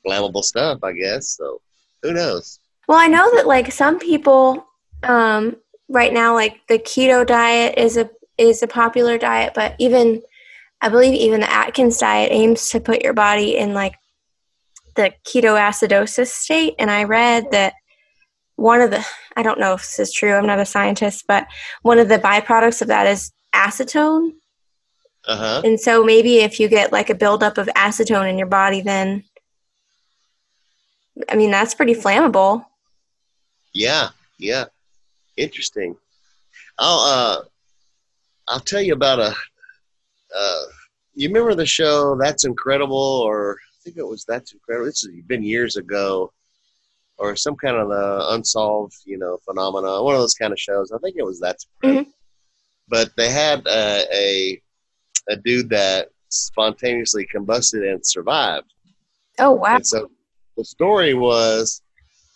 flammable 0.06 0.44
stuff, 0.44 0.80
I 0.82 0.92
guess. 0.92 1.36
So 1.36 1.60
who 2.02 2.12
knows? 2.12 2.60
Well, 2.88 2.98
I 2.98 3.06
know 3.06 3.30
that 3.36 3.46
like 3.46 3.72
some 3.72 3.98
people 3.98 4.66
um, 5.02 5.56
right 5.88 6.12
now, 6.12 6.34
like 6.34 6.60
the 6.68 6.78
keto 6.78 7.26
diet 7.26 7.78
is 7.78 7.96
a 7.96 8.10
is 8.38 8.62
a 8.62 8.66
popular 8.66 9.18
diet, 9.18 9.52
but 9.54 9.74
even 9.78 10.22
I 10.80 10.88
believe 10.88 11.14
even 11.14 11.40
the 11.40 11.52
Atkins 11.52 11.98
diet 11.98 12.32
aims 12.32 12.70
to 12.70 12.80
put 12.80 13.02
your 13.02 13.12
body 13.12 13.56
in 13.56 13.74
like 13.74 13.94
the 14.96 15.12
ketoacidosis 15.26 16.28
state. 16.28 16.74
And 16.78 16.90
I 16.90 17.04
read 17.04 17.50
that 17.52 17.74
one 18.60 18.82
of 18.82 18.90
the 18.90 19.04
I 19.36 19.42
don't 19.42 19.58
know 19.58 19.72
if 19.72 19.80
this 19.80 19.98
is 19.98 20.12
true. 20.12 20.34
I'm 20.34 20.46
not 20.46 20.60
a 20.60 20.66
scientist, 20.66 21.24
but 21.26 21.46
one 21.82 21.98
of 21.98 22.08
the 22.08 22.18
byproducts 22.18 22.82
of 22.82 22.88
that 22.88 23.06
is 23.06 23.32
acetone. 23.54 24.32
Uh 25.26 25.36
huh. 25.36 25.62
And 25.64 25.80
so 25.80 26.04
maybe 26.04 26.38
if 26.38 26.60
you 26.60 26.68
get 26.68 26.92
like 26.92 27.08
a 27.08 27.14
buildup 27.14 27.56
of 27.56 27.68
acetone 27.68 28.28
in 28.28 28.36
your 28.36 28.46
body, 28.46 28.82
then 28.82 29.24
I 31.28 31.36
mean 31.36 31.50
that's 31.50 31.74
pretty 31.74 31.94
flammable. 31.94 32.66
Yeah. 33.72 34.10
Yeah. 34.38 34.66
Interesting. 35.36 35.96
I'll, 36.78 36.98
uh, 36.98 37.42
I'll 38.48 38.60
tell 38.60 38.82
you 38.82 38.94
about 38.94 39.20
a, 39.20 39.34
uh, 40.36 40.62
you 41.14 41.28
remember 41.28 41.54
the 41.54 41.66
show 41.66 42.16
That's 42.16 42.44
Incredible 42.44 42.96
or 42.96 43.56
I 43.56 43.76
think 43.84 43.96
it 43.96 44.06
was 44.06 44.24
That's 44.24 44.52
Incredible. 44.52 44.86
This 44.86 45.02
has 45.02 45.10
been 45.26 45.42
years 45.42 45.76
ago 45.76 46.32
or 47.20 47.36
some 47.36 47.54
kind 47.54 47.76
of 47.76 47.88
the 47.88 48.26
unsolved, 48.30 48.96
you 49.04 49.18
know, 49.18 49.38
phenomena, 49.44 50.02
one 50.02 50.14
of 50.14 50.20
those 50.22 50.34
kind 50.34 50.52
of 50.54 50.58
shows. 50.58 50.90
I 50.90 50.98
think 50.98 51.16
it 51.18 51.24
was 51.24 51.38
That's 51.38 51.66
Incredible. 51.82 52.12
But 52.88 53.10
they 53.16 53.30
had 53.30 53.64
uh, 53.68 54.02
a, 54.12 54.60
a 55.28 55.36
dude 55.36 55.68
that 55.68 56.08
spontaneously 56.30 57.26
combusted 57.26 57.84
and 57.84 58.04
survived. 58.04 58.72
Oh 59.38 59.52
wow. 59.52 59.76
And 59.76 59.86
so 59.86 60.10
the 60.56 60.64
story 60.64 61.14
was 61.14 61.82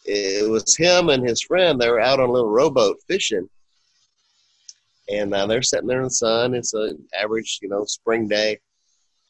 it 0.05 0.49
was 0.49 0.77
him 0.77 1.09
and 1.09 1.27
his 1.27 1.41
friend. 1.43 1.81
They 1.81 1.91
were 1.91 2.01
out 2.01 2.21
on 2.21 2.29
a 2.29 2.33
little 2.33 2.51
rowboat 2.51 2.99
fishing. 3.09 3.49
And 5.11 5.35
uh, 5.35 5.47
they're 5.47 5.63
sitting 5.63 5.89
there 5.89 5.99
in 5.99 6.05
the 6.05 6.11
sun. 6.11 6.55
It's 6.55 6.75
an 6.75 7.03
average, 7.19 7.59
you 7.63 7.69
know, 7.69 7.85
spring 7.85 8.29
day. 8.29 8.61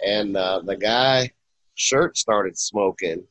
And 0.05 0.37
uh, 0.37 0.63
the 0.65 0.77
guy 0.77 1.31
shirt 1.75 2.19
started 2.19 2.59
smoking. 2.59 3.25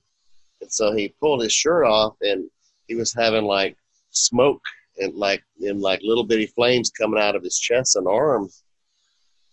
And 0.63 0.71
so 0.71 0.93
he 0.95 1.13
pulled 1.19 1.43
his 1.43 1.51
shirt 1.51 1.85
off 1.85 2.15
and 2.21 2.49
he 2.87 2.95
was 2.95 3.13
having 3.13 3.43
like 3.43 3.77
smoke 4.11 4.61
and 4.97 5.13
like 5.15 5.43
in 5.59 5.79
like 5.81 5.99
little 6.03 6.23
bitty 6.23 6.47
flames 6.47 6.89
coming 6.89 7.19
out 7.19 7.35
of 7.35 7.43
his 7.43 7.59
chest 7.59 7.97
and 7.97 8.07
arms. 8.07 8.63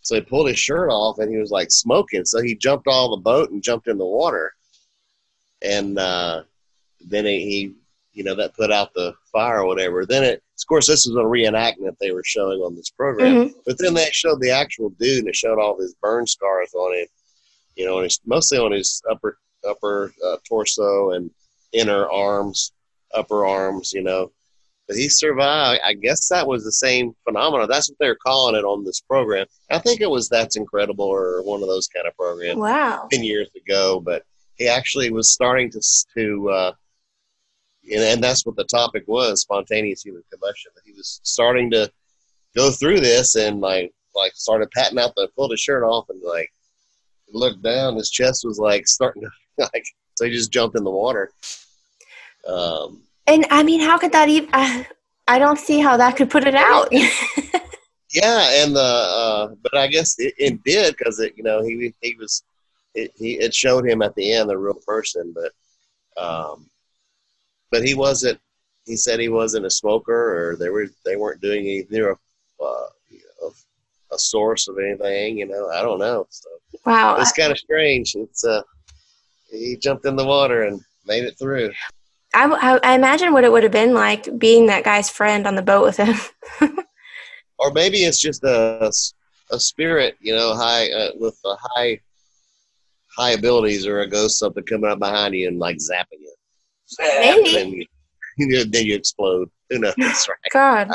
So 0.02 0.14
he 0.14 0.20
pulled 0.20 0.48
his 0.48 0.58
shirt 0.58 0.88
off 0.88 1.18
and 1.18 1.30
he 1.30 1.38
was 1.38 1.50
like 1.50 1.70
smoking. 1.70 2.24
So 2.24 2.40
he 2.40 2.54
jumped 2.54 2.86
off 2.86 3.10
the 3.10 3.22
boat 3.22 3.50
and 3.50 3.62
jumped 3.62 3.88
in 3.88 3.98
the 3.98 4.06
water. 4.06 4.52
And 5.62 5.98
uh, 5.98 6.44
then 7.00 7.26
he, 7.26 7.40
he, 7.40 7.74
you 8.12 8.24
know, 8.24 8.34
that 8.36 8.54
put 8.56 8.72
out 8.72 8.94
the 8.94 9.14
fire 9.32 9.60
or 9.60 9.66
whatever. 9.66 10.06
Then 10.06 10.22
it, 10.24 10.36
of 10.36 10.66
course, 10.68 10.86
this 10.86 11.06
was 11.06 11.16
a 11.16 11.20
reenactment 11.20 11.96
they 11.98 12.12
were 12.12 12.24
showing 12.24 12.60
on 12.60 12.76
this 12.76 12.90
program. 12.90 13.48
Mhm. 13.48 13.54
But 13.66 13.78
then 13.78 13.94
they 13.94 14.08
showed 14.12 14.40
the 14.40 14.50
actual 14.50 14.90
dude 14.90 15.18
and 15.18 15.28
it 15.28 15.36
showed 15.36 15.58
all 15.58 15.78
his 15.80 15.94
burn 16.00 16.26
scars 16.26 16.72
on 16.74 16.96
him. 16.96 17.06
You 17.76 17.86
know, 17.86 17.96
and 17.98 18.06
it's 18.06 18.20
mostly 18.26 18.58
on 18.58 18.72
his 18.72 19.02
upper 19.10 19.38
upper 19.68 20.12
uh, 20.26 20.36
torso 20.48 21.12
and 21.12 21.30
inner 21.72 22.08
arms, 22.10 22.72
upper 23.14 23.46
arms. 23.46 23.92
You 23.92 24.02
know, 24.02 24.30
but 24.88 24.96
he 24.96 25.08
survived. 25.08 25.80
I 25.84 25.94
guess 25.94 26.28
that 26.28 26.46
was 26.46 26.64
the 26.64 26.72
same 26.72 27.14
phenomenon. 27.24 27.68
That's 27.68 27.88
what 27.88 27.98
they're 27.98 28.16
calling 28.16 28.56
it 28.56 28.64
on 28.64 28.84
this 28.84 29.00
program. 29.00 29.46
I 29.70 29.78
think 29.78 30.00
it 30.00 30.10
was 30.10 30.28
That's 30.28 30.56
Incredible 30.56 31.04
or 31.04 31.42
one 31.42 31.62
of 31.62 31.68
those 31.68 31.86
kind 31.88 32.06
of 32.06 32.16
programs 32.16 32.58
Wow. 32.58 33.08
ten 33.10 33.22
years 33.24 33.48
ago, 33.56 34.00
but 34.00 34.24
he 34.56 34.68
actually 34.68 35.10
was 35.10 35.32
starting 35.32 35.70
to 35.70 35.80
to, 36.16 36.50
uh, 36.50 36.72
and, 37.90 38.02
and 38.02 38.22
that's 38.24 38.44
what 38.44 38.56
the 38.56 38.64
topic 38.64 39.04
was: 39.06 39.42
spontaneous 39.42 40.02
human 40.02 40.22
combustion. 40.30 40.70
But 40.74 40.82
He 40.84 40.92
was 40.92 41.20
starting 41.22 41.70
to 41.70 41.90
go 42.56 42.70
through 42.70 43.00
this 43.00 43.36
and 43.36 43.60
like 43.60 43.92
like 44.14 44.32
started 44.34 44.68
patting 44.72 44.98
out 44.98 45.14
the 45.14 45.28
pulled 45.36 45.52
his 45.52 45.60
shirt 45.60 45.84
off 45.84 46.06
and 46.08 46.20
like 46.22 46.52
looked 47.32 47.62
down. 47.62 47.96
His 47.96 48.10
chest 48.10 48.42
was 48.44 48.58
like 48.58 48.86
starting 48.88 49.22
to 49.22 49.30
like 49.58 49.84
so 50.14 50.24
he 50.24 50.30
just 50.30 50.52
jumped 50.52 50.76
in 50.76 50.84
the 50.84 50.90
water. 50.90 51.32
Um, 52.46 53.02
And 53.26 53.46
I 53.50 53.62
mean, 53.62 53.80
how 53.80 53.98
could 53.98 54.12
that 54.12 54.28
even? 54.28 54.48
I, 54.52 54.86
I 55.28 55.38
don't 55.38 55.58
see 55.58 55.78
how 55.80 55.96
that 55.96 56.16
could 56.16 56.30
put 56.30 56.46
it 56.46 56.54
out. 56.54 56.88
yeah, 58.12 58.62
and 58.62 58.74
the 58.74 58.80
uh, 58.80 59.54
but 59.62 59.76
I 59.76 59.86
guess 59.86 60.18
it, 60.18 60.34
it 60.38 60.64
did 60.64 60.96
because 60.96 61.20
it 61.20 61.34
you 61.36 61.42
know 61.42 61.62
he 61.62 61.94
he 62.00 62.16
was 62.16 62.42
it, 62.94 63.12
he 63.16 63.34
it 63.34 63.54
showed 63.54 63.88
him 63.88 64.02
at 64.02 64.14
the 64.14 64.32
end 64.32 64.50
the 64.50 64.58
real 64.58 64.74
person, 64.86 65.34
but 65.34 65.52
um, 66.22 66.66
but 67.70 67.84
he 67.84 67.94
wasn't. 67.94 68.40
He 68.86 68.96
said 68.96 69.20
he 69.20 69.28
wasn't 69.28 69.66
a 69.66 69.70
smoker, 69.70 70.50
or 70.50 70.56
they 70.56 70.68
were 70.68 70.88
they 71.04 71.16
weren't 71.16 71.40
doing 71.40 71.60
anything 71.60 72.00
or 72.00 72.18
uh, 72.60 72.86
you 73.08 73.20
know, 73.40 73.52
a 74.12 74.18
source 74.18 74.68
of 74.68 74.78
anything. 74.78 75.38
You 75.38 75.46
know, 75.46 75.68
I 75.68 75.82
don't 75.82 75.98
know. 76.00 76.26
So 76.30 76.48
wow. 76.84 77.16
it's 77.16 77.32
kind 77.32 77.52
of 77.52 77.58
strange. 77.58 78.14
It's 78.16 78.44
uh, 78.44 78.62
he 79.50 79.76
jumped 79.76 80.06
in 80.06 80.16
the 80.16 80.24
water 80.24 80.62
and 80.64 80.80
made 81.06 81.24
it 81.24 81.38
through. 81.38 81.70
I, 82.34 82.44
I, 82.44 82.92
I 82.92 82.94
imagine 82.94 83.32
what 83.32 83.44
it 83.44 83.50
would 83.50 83.64
have 83.64 83.72
been 83.72 83.94
like 83.94 84.38
being 84.38 84.66
that 84.66 84.84
guy's 84.84 85.10
friend 85.10 85.46
on 85.46 85.56
the 85.56 85.62
boat 85.62 85.84
with 85.84 85.96
him. 85.96 86.16
or 87.58 87.72
maybe 87.72 87.98
it's 88.04 88.20
just 88.20 88.44
a, 88.44 88.92
a 89.50 89.60
spirit, 89.60 90.16
you 90.20 90.34
know, 90.34 90.54
high 90.54 90.90
uh, 90.90 91.10
with 91.16 91.38
a 91.44 91.56
high 91.60 92.00
high 93.16 93.32
abilities, 93.32 93.86
or 93.86 94.00
a 94.00 94.08
ghost 94.08 94.38
something 94.38 94.64
coming 94.64 94.90
up 94.90 95.00
behind 95.00 95.34
you 95.34 95.48
and 95.48 95.58
like 95.58 95.76
zapping 95.76 96.20
you. 96.20 96.34
Maybe. 97.00 97.52
Then 97.52 97.68
you, 97.72 97.86
you 98.38 98.64
then 98.70 98.86
you 98.86 98.94
explode. 98.94 99.50
Who 99.70 99.78
knows, 99.78 99.94
right? 99.98 100.26
God. 100.52 100.90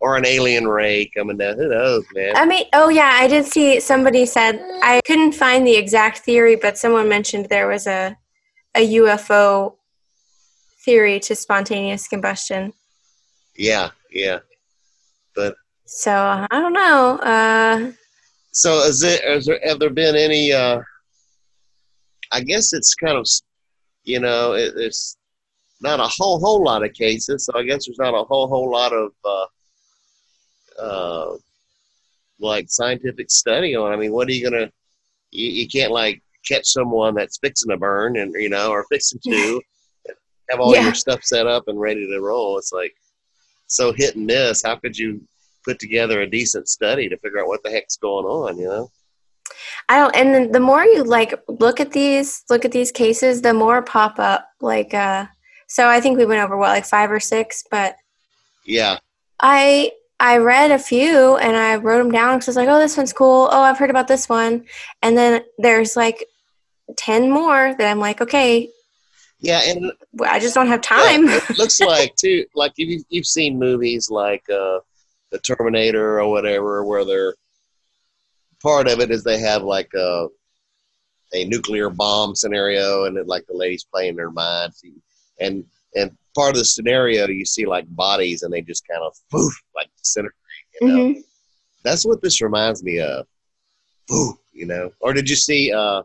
Or 0.00 0.16
an 0.16 0.24
alien 0.24 0.66
ray 0.66 1.10
coming 1.14 1.36
down. 1.36 1.56
Who 1.56 1.68
knows, 1.68 2.04
man? 2.14 2.34
I 2.34 2.46
mean, 2.46 2.64
oh 2.72 2.88
yeah, 2.88 3.18
I 3.20 3.28
did 3.28 3.44
see 3.44 3.80
somebody 3.80 4.24
said 4.24 4.58
I 4.82 5.00
couldn't 5.04 5.32
find 5.32 5.66
the 5.66 5.76
exact 5.76 6.20
theory, 6.20 6.56
but 6.56 6.78
someone 6.78 7.08
mentioned 7.08 7.46
there 7.46 7.68
was 7.68 7.86
a 7.86 8.16
a 8.74 8.94
UFO 8.94 9.74
theory 10.84 11.20
to 11.20 11.34
spontaneous 11.34 12.08
combustion. 12.08 12.72
Yeah, 13.56 13.90
yeah. 14.10 14.38
But 15.34 15.54
So 15.84 16.12
I 16.12 16.46
don't 16.50 16.72
know. 16.72 17.18
Uh, 17.18 17.92
so 18.52 18.82
is 18.84 19.02
it? 19.02 19.22
Is 19.24 19.44
there, 19.44 19.60
have 19.64 19.78
there 19.78 19.90
been 19.90 20.16
any? 20.16 20.52
uh 20.52 20.80
I 22.32 22.40
guess 22.40 22.72
it's 22.72 22.94
kind 22.94 23.18
of, 23.18 23.26
you 24.04 24.20
know, 24.20 24.52
it, 24.52 24.72
it's 24.76 25.16
not 25.80 26.00
a 26.00 26.08
whole 26.08 26.38
whole 26.38 26.62
lot 26.62 26.84
of 26.84 26.92
cases. 26.92 27.44
So 27.44 27.58
I 27.58 27.64
guess 27.64 27.86
there's 27.86 27.98
not 27.98 28.14
a 28.14 28.24
whole 28.24 28.48
whole 28.48 28.70
lot 28.70 28.92
of 28.92 29.12
uh, 29.24 29.46
uh, 30.80 31.36
like 32.38 32.66
scientific 32.70 33.30
study 33.30 33.74
on. 33.76 33.92
I 33.92 33.96
mean, 33.96 34.12
what 34.12 34.28
are 34.28 34.32
you 34.32 34.48
gonna? 34.48 34.70
You, 35.30 35.50
you 35.50 35.68
can't 35.68 35.92
like 35.92 36.22
catch 36.48 36.66
someone 36.66 37.14
that's 37.14 37.38
fixing 37.38 37.70
to 37.70 37.76
burn 37.76 38.16
and 38.16 38.34
you 38.34 38.48
know, 38.48 38.70
or 38.70 38.84
fixing 38.90 39.20
to 39.28 39.60
have 40.50 40.60
all 40.60 40.74
Yeah. 40.74 40.84
your 40.84 40.94
stuff 40.94 41.22
set 41.22 41.46
up 41.46 41.64
and 41.68 41.78
ready 41.80 42.06
to 42.06 42.20
roll. 42.20 42.58
It's 42.58 42.72
like 42.72 42.94
so 43.66 43.92
hit 43.92 44.16
and 44.16 44.26
miss. 44.26 44.62
How 44.62 44.76
could 44.76 44.96
you 44.96 45.20
put 45.64 45.78
together 45.78 46.22
a 46.22 46.30
decent 46.30 46.68
study 46.68 47.08
to 47.08 47.16
figure 47.18 47.40
out 47.40 47.46
what 47.48 47.62
the 47.62 47.70
heck's 47.70 47.96
going 47.96 48.24
on? 48.26 48.58
You 48.58 48.68
know? 48.68 48.90
I 49.88 49.98
don't. 49.98 50.16
And 50.16 50.34
then 50.34 50.52
the 50.52 50.60
more 50.60 50.84
you 50.84 51.02
like 51.04 51.34
look 51.48 51.80
at 51.80 51.92
these, 51.92 52.42
look 52.48 52.64
at 52.64 52.72
these 52.72 52.90
cases, 52.92 53.42
the 53.42 53.52
more 53.52 53.82
pop 53.82 54.18
up. 54.18 54.48
Like, 54.60 54.94
uh, 54.94 55.26
so 55.68 55.88
I 55.88 56.00
think 56.00 56.18
we 56.18 56.24
went 56.26 56.40
over 56.42 56.56
what 56.56 56.68
like 56.68 56.84
five 56.86 57.10
or 57.12 57.20
six, 57.20 57.64
but 57.70 57.94
Yeah, 58.64 58.98
I 59.40 59.92
I 60.20 60.36
read 60.36 60.70
a 60.70 60.78
few 60.78 61.36
and 61.38 61.56
I 61.56 61.76
wrote 61.76 61.98
them 61.98 62.12
down 62.12 62.38
because 62.38 62.48
I 62.48 62.50
was 62.50 62.56
like, 62.56 62.68
oh, 62.68 62.78
this 62.78 62.96
one's 62.96 63.12
cool. 63.12 63.48
Oh, 63.50 63.62
I've 63.62 63.78
heard 63.78 63.90
about 63.90 64.06
this 64.06 64.28
one, 64.28 64.66
and 65.02 65.16
then 65.16 65.42
there's 65.58 65.96
like 65.96 66.26
ten 66.96 67.30
more 67.30 67.74
that 67.74 67.90
I'm 67.90 67.98
like, 67.98 68.20
okay, 68.20 68.70
yeah, 69.40 69.62
and 69.64 69.92
I 70.22 70.38
just 70.38 70.54
don't 70.54 70.68
have 70.68 70.82
time. 70.82 71.26
Yeah, 71.26 71.40
it 71.48 71.58
looks 71.58 71.80
like 71.80 72.14
too, 72.16 72.44
like 72.54 72.72
you've, 72.76 73.04
you've 73.08 73.26
seen 73.26 73.58
movies 73.58 74.10
like 74.10 74.48
uh, 74.50 74.80
the 75.30 75.38
Terminator 75.38 76.20
or 76.20 76.28
whatever, 76.28 76.84
where 76.84 77.04
they're 77.04 77.34
part 78.62 78.88
of 78.88 79.00
it 79.00 79.10
is 79.10 79.24
they 79.24 79.38
have 79.38 79.62
like 79.62 79.92
a 79.94 80.28
a 81.32 81.44
nuclear 81.46 81.88
bomb 81.88 82.34
scenario, 82.34 83.04
and 83.04 83.16
it, 83.16 83.26
like 83.26 83.46
the 83.46 83.56
lady's 83.56 83.84
playing 83.84 84.16
their 84.16 84.30
minds, 84.30 84.84
and 85.40 85.64
and 85.96 86.16
part 86.34 86.50
of 86.50 86.56
the 86.58 86.64
scenario 86.64 87.28
you 87.28 87.44
see 87.44 87.66
like 87.66 87.84
bodies, 87.94 88.42
and 88.42 88.52
they 88.52 88.60
just 88.62 88.86
kind 88.88 89.02
of 89.02 89.14
poof, 89.30 89.52
like 89.74 89.88
disintegrate. 89.98 90.34
You 90.80 90.88
know, 90.88 90.96
Mhm. 90.96 91.24
that's 91.84 92.04
what 92.06 92.22
this 92.22 92.40
reminds 92.40 92.82
me 92.82 93.00
of. 93.00 93.26
Poof, 94.08 94.36
you 94.52 94.66
know. 94.66 94.92
Or 95.00 95.12
did 95.12 95.28
you 95.28 95.36
see 95.36 95.72
uh, 95.72 96.02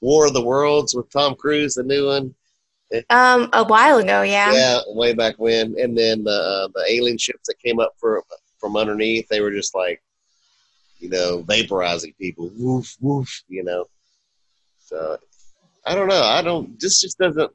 War 0.00 0.26
of 0.26 0.34
the 0.34 0.42
Worlds 0.42 0.94
with 0.94 1.10
Tom 1.10 1.34
Cruise, 1.34 1.74
the 1.74 1.82
new 1.82 2.06
one? 2.06 2.34
Um, 3.10 3.48
a 3.52 3.64
while 3.64 3.98
ago, 3.98 4.22
yeah. 4.22 4.52
Yeah, 4.52 4.80
way 4.88 5.12
back 5.12 5.34
when. 5.38 5.74
And 5.78 5.96
then 5.98 6.22
the 6.22 6.30
uh, 6.30 6.68
the 6.74 6.84
alien 6.88 7.18
ships 7.18 7.48
that 7.48 7.58
came 7.58 7.80
up 7.80 7.94
for, 7.98 8.22
from 8.60 8.76
underneath, 8.76 9.26
they 9.28 9.40
were 9.40 9.50
just 9.50 9.74
like, 9.74 10.00
you 11.00 11.08
know, 11.08 11.42
vaporizing 11.42 12.16
people. 12.16 12.50
Woof, 12.56 12.96
woof, 13.00 13.42
you 13.48 13.64
know. 13.64 13.86
So 14.78 15.18
I 15.84 15.94
don't 15.96 16.06
know. 16.08 16.22
I 16.22 16.42
don't. 16.42 16.78
This 16.80 17.00
just 17.00 17.18
doesn't 17.18 17.50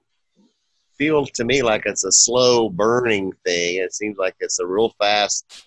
feel 1.01 1.25
to 1.25 1.43
me 1.43 1.63
like 1.63 1.81
it's 1.87 2.03
a 2.03 2.11
slow 2.11 2.69
burning 2.69 3.33
thing. 3.43 3.77
It 3.77 3.91
seems 3.91 4.19
like 4.19 4.35
it's 4.39 4.59
a 4.59 4.67
real 4.67 4.89
fast, 4.99 5.65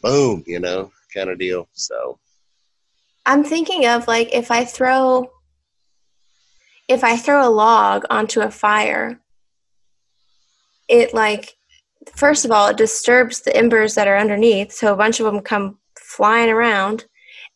boom, 0.00 0.42
you 0.46 0.58
know, 0.58 0.90
kind 1.14 1.28
of 1.28 1.38
deal. 1.38 1.68
So 1.74 2.18
I'm 3.26 3.44
thinking 3.44 3.84
of 3.86 4.08
like 4.08 4.34
if 4.34 4.50
I 4.50 4.64
throw 4.64 5.30
if 6.88 7.04
I 7.04 7.18
throw 7.18 7.46
a 7.46 7.50
log 7.50 8.06
onto 8.08 8.40
a 8.40 8.50
fire, 8.50 9.20
it 10.88 11.12
like 11.12 11.54
first 12.16 12.46
of 12.46 12.50
all 12.50 12.68
it 12.68 12.78
disturbs 12.78 13.42
the 13.42 13.54
embers 13.54 13.94
that 13.96 14.08
are 14.08 14.16
underneath, 14.16 14.72
so 14.72 14.94
a 14.94 14.96
bunch 14.96 15.20
of 15.20 15.26
them 15.26 15.42
come 15.42 15.78
flying 15.98 16.48
around, 16.48 17.04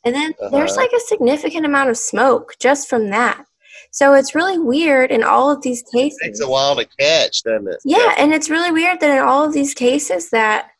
and 0.04 0.14
then 0.14 0.34
there's 0.50 0.72
Uh-huh. 0.72 0.82
like 0.82 0.92
a 0.92 1.00
significant 1.00 1.64
amount 1.64 1.88
of 1.88 1.96
smoke 1.96 2.52
just 2.60 2.86
from 2.86 3.08
that. 3.08 3.46
So 3.92 4.14
it's 4.14 4.34
really 4.34 4.58
weird 4.58 5.10
in 5.10 5.22
all 5.22 5.50
of 5.50 5.60
these 5.60 5.82
cases. 5.82 6.18
it 6.22 6.24
takes 6.24 6.40
a 6.40 6.48
while 6.48 6.74
to 6.76 6.86
catch, 6.98 7.42
doesn't 7.42 7.68
it? 7.68 7.76
Yeah, 7.84 8.14
and 8.16 8.32
it's 8.32 8.48
really 8.48 8.72
weird 8.72 9.00
that 9.00 9.10
in 9.10 9.22
all 9.22 9.44
of 9.44 9.52
these 9.52 9.74
cases 9.74 10.30
that 10.30 10.70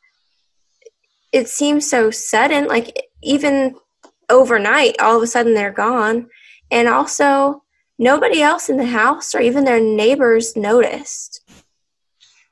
it 1.30 1.46
seems 1.46 1.88
so 1.88 2.10
sudden, 2.10 2.68
like 2.68 2.98
even 3.22 3.76
overnight, 4.30 4.98
all 4.98 5.18
of 5.18 5.22
a 5.22 5.26
sudden 5.26 5.52
they're 5.52 5.70
gone. 5.70 6.28
And 6.70 6.88
also 6.88 7.62
nobody 7.98 8.40
else 8.40 8.70
in 8.70 8.78
the 8.78 8.86
house 8.86 9.34
or 9.34 9.40
even 9.40 9.64
their 9.64 9.80
neighbors 9.80 10.56
noticed. 10.56 11.42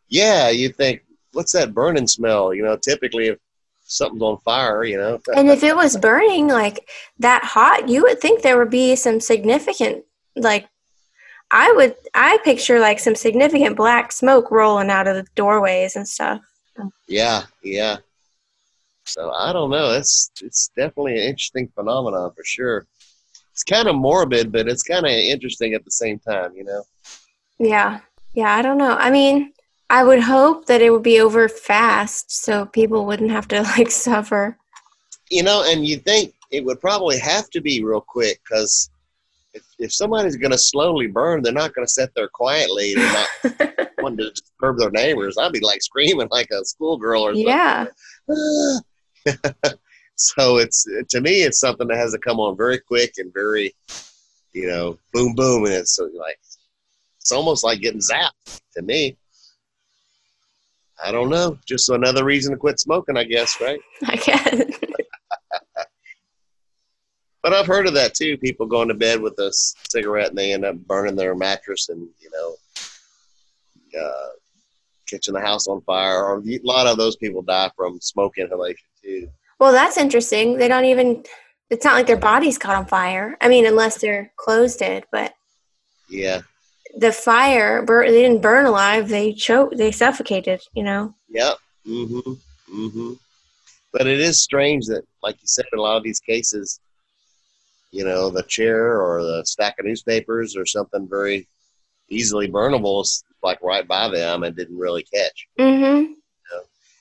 Yeah, 0.09 0.51
you 0.51 0.69
think, 0.69 1.01
what's 1.33 1.53
that 1.53 1.73
burning 1.73 2.07
smell? 2.07 2.53
You 2.53 2.65
know, 2.65 2.77
typically 2.77 3.29
if 3.29 3.39
something's 3.81 4.23
on 4.23 4.37
fire, 4.41 4.85
you 4.85 4.99
know. 4.99 5.21
And 5.35 5.49
if 5.49 5.63
it 5.63 5.75
was 5.75 5.97
burning 5.97 6.49
like 6.49 6.87
that 7.19 7.45
hot, 7.45 7.89
you 7.89 8.03
would 8.03 8.21
think 8.21 8.43
there 8.43 8.59
would 8.59 8.69
be 8.69 8.95
some 8.95 9.21
significant 9.21 10.05
like 10.37 10.69
I 11.51 11.73
would 11.73 11.97
I 12.15 12.39
picture 12.45 12.79
like 12.79 12.99
some 12.99 13.15
significant 13.15 13.77
black 13.77 14.13
smoke 14.13 14.51
rolling 14.51 14.91
out 14.91 15.09
of 15.09 15.17
the 15.17 15.27
doorways 15.35 15.97
and 15.97 16.07
stuff. 16.07 16.41
Yeah, 17.09 17.43
yeah. 17.63 17.99
So 19.05 19.31
I 19.33 19.53
don't 19.53 19.71
know. 19.71 19.91
It's 19.93 20.31
it's 20.43 20.71
definitely 20.77 21.19
an 21.19 21.29
interesting 21.29 21.69
phenomenon 21.75 22.31
for 22.35 22.45
sure. 22.45 22.87
It's 23.53 23.65
kind 23.65 23.89
of 23.89 23.97
morbid, 23.97 24.53
but 24.53 24.69
it's 24.69 24.83
kind 24.85 25.05
of 25.05 25.11
interesting 25.11 25.75
at 25.75 25.85
the 25.85 25.91
same 25.91 26.19
time. 26.21 26.55
You 26.55 26.65
know. 26.65 26.83
Yeah. 27.59 28.01
Yeah, 28.33 28.55
I 28.55 28.63
don't 28.63 28.79
know. 28.79 28.97
I 28.97 29.11
mean, 29.11 29.53
I 29.91 30.05
would 30.05 30.21
hope 30.21 30.67
that 30.67 30.81
it 30.81 30.91
would 30.91 31.03
be 31.03 31.21
over 31.21 31.49
fast 31.49 32.31
so 32.45 32.67
people 32.67 33.07
wouldn't 33.07 33.33
have 33.33 33.49
to 33.49 33.63
like 33.77 33.91
suffer. 33.91 34.57
You 35.31 35.43
know, 35.43 35.65
and 35.67 35.87
you 35.87 35.97
think 35.97 36.35
it 36.51 36.65
would 36.65 36.81
probably 36.81 37.19
have 37.19 37.51
to 37.51 37.61
be 37.61 37.83
real 37.85 38.01
quick 38.01 38.41
because 38.49 38.90
if, 39.81 39.93
somebody's 39.93 40.37
going 40.37 40.53
to 40.53 40.59
slowly 40.59 41.07
burn, 41.07 41.43
they're 41.43 41.53
not 41.53 41.75
going 41.75 41.87
to 41.87 41.93
sit 41.93 42.11
there 42.15 42.29
quietly. 42.29 42.95
They're 42.95 43.27
not 43.45 43.91
wanting 43.99 44.19
to 44.19 44.31
disturb 44.31 44.79
their 44.79 44.91
neighbors. 44.91 45.37
I'd 45.39 45.53
be 45.53 45.61
like 45.61 45.83
screaming 45.83 46.29
like 46.31 46.49
a 46.51 46.65
schoolgirl 46.65 47.23
or 47.23 47.35
something. 47.35 47.47
yeah. 47.47 47.87
so 50.21 50.59
it's 50.59 50.87
to 51.09 51.21
me 51.21 51.43
it's 51.43 51.59
something 51.59 51.89
that 51.89 51.97
has 51.97 52.13
to 52.13 52.19
come 52.19 52.39
on 52.39 52.57
very 52.57 52.79
quick 52.79 53.15
and 53.17 53.33
very 53.33 53.75
you 54.53 54.67
know 54.67 54.99
boom 55.15 55.35
boom 55.35 55.65
and 55.65 55.75
it's 55.75 55.97
so 55.97 56.05
like 56.15 56.39
it's 57.19 57.33
almost 57.33 57.65
like 57.65 57.81
getting 57.81 58.01
zapped 58.01 58.61
to 58.75 58.83
me 58.83 59.17
i 61.03 61.11
don't 61.11 61.31
know 61.31 61.57
just 61.67 61.89
another 61.89 62.25
reason 62.25 62.53
to 62.53 62.59
quit 62.59 62.79
smoking 62.79 63.17
i 63.17 63.25
guess 63.25 63.61
right 63.61 63.81
I 64.05 64.17
guess. 64.17 64.79
But 67.43 67.53
i've 67.53 67.67
heard 67.67 67.87
of 67.87 67.95
that 67.95 68.15
too 68.15 68.37
people 68.39 68.67
going 68.67 68.89
to 68.89 68.95
bed 68.95 69.21
with 69.21 69.39
a 69.39 69.51
cigarette 69.89 70.29
and 70.31 70.39
they 70.39 70.53
end 70.53 70.65
up 70.65 70.77
burning 70.87 71.17
their 71.17 71.35
mattress 71.35 71.89
and 71.89 72.09
you 72.21 72.31
know 72.31 72.55
uh, 74.01 74.29
catching 75.09 75.35
the 75.35 75.41
house 75.41 75.67
on 75.67 75.81
fire, 75.81 76.23
or 76.25 76.39
a 76.39 76.59
lot 76.63 76.87
of 76.87 76.97
those 76.97 77.17
people 77.17 77.43
die 77.43 77.69
from 77.77 78.01
smoke 78.01 78.39
inhalation 78.39 78.87
too. 79.03 79.29
Well, 79.59 79.73
that's 79.73 79.97
interesting. 79.99 80.57
They 80.57 80.69
don't 80.69 80.85
even. 80.85 81.25
It's 81.71 81.85
not 81.85 81.95
like 81.95 82.07
their 82.07 82.17
bodies 82.17 82.57
caught 82.59 82.77
on 82.77 82.87
fire. 82.87 83.37
I 83.41 83.49
mean, 83.49 83.67
unless 83.67 83.99
their 84.01 84.33
clothes 84.37 84.77
did, 84.77 85.05
but 85.11 85.35
Yeah. 86.09 86.43
the 86.97 87.11
fire, 87.13 87.83
bur- 87.83 88.09
they 88.09 88.23
didn't 88.23 88.43
burn 88.43 88.67
alive. 88.67 89.09
They 89.09 89.33
choked. 89.33 89.77
They 89.77 89.91
suffocated. 89.91 90.61
You 90.73 90.85
know. 90.85 91.15
Yep. 91.31 91.57
Mhm. 91.89 92.39
Mhm. 92.73 93.19
But 93.93 94.07
it 94.07 94.21
is 94.21 94.41
strange 94.41 94.87
that, 94.87 95.03
like 95.25 95.35
you 95.35 95.47
said, 95.49 95.65
in 95.73 95.81
a 95.81 95.83
lot 95.83 95.97
of 95.97 96.05
these 96.05 96.21
cases, 96.21 96.79
you 97.91 98.05
know, 98.05 98.31
the 98.31 98.43
chair 98.45 99.01
or 99.01 99.23
the 99.23 99.43
stack 99.45 99.77
of 99.79 99.87
newspapers 99.87 100.57
or 100.57 100.65
something 100.65 101.09
very 101.09 101.49
easily 102.09 102.49
burnable 102.49 103.07
like 103.43 103.63
right 103.63 103.87
by 103.87 104.09
them 104.09 104.43
and 104.43 104.57
didn't 104.57 104.77
really 104.79 105.03
catch. 105.03 105.49
Mm-hmm. 105.59 106.13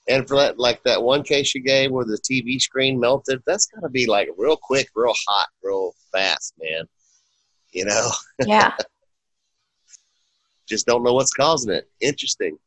And 0.10 0.28
for 0.28 0.38
that, 0.38 0.58
like 0.58 0.82
that 0.84 1.04
one 1.04 1.22
case 1.22 1.54
you 1.54 1.62
gave 1.62 1.92
where 1.92 2.04
the 2.06 2.18
TV 2.18 2.60
screen 2.60 3.00
melted, 3.00 3.44
that's 3.46 3.68
got 3.68 3.82
to 3.82 3.90
be 3.90 4.08
like 4.08 4.28
real 4.38 4.58
quick, 4.58 4.90
real 4.96 5.14
hot, 5.28 5.50
real 5.64 5.94
fast, 6.12 6.56
man. 6.60 6.86
You 7.72 7.86
know, 7.86 8.10
Yeah. 8.46 8.74
just 10.68 10.88
don't 10.88 11.04
know 11.04 11.14
what's 11.14 11.34
causing 11.34 11.72
it. 11.72 11.88
Interesting. 12.02 12.58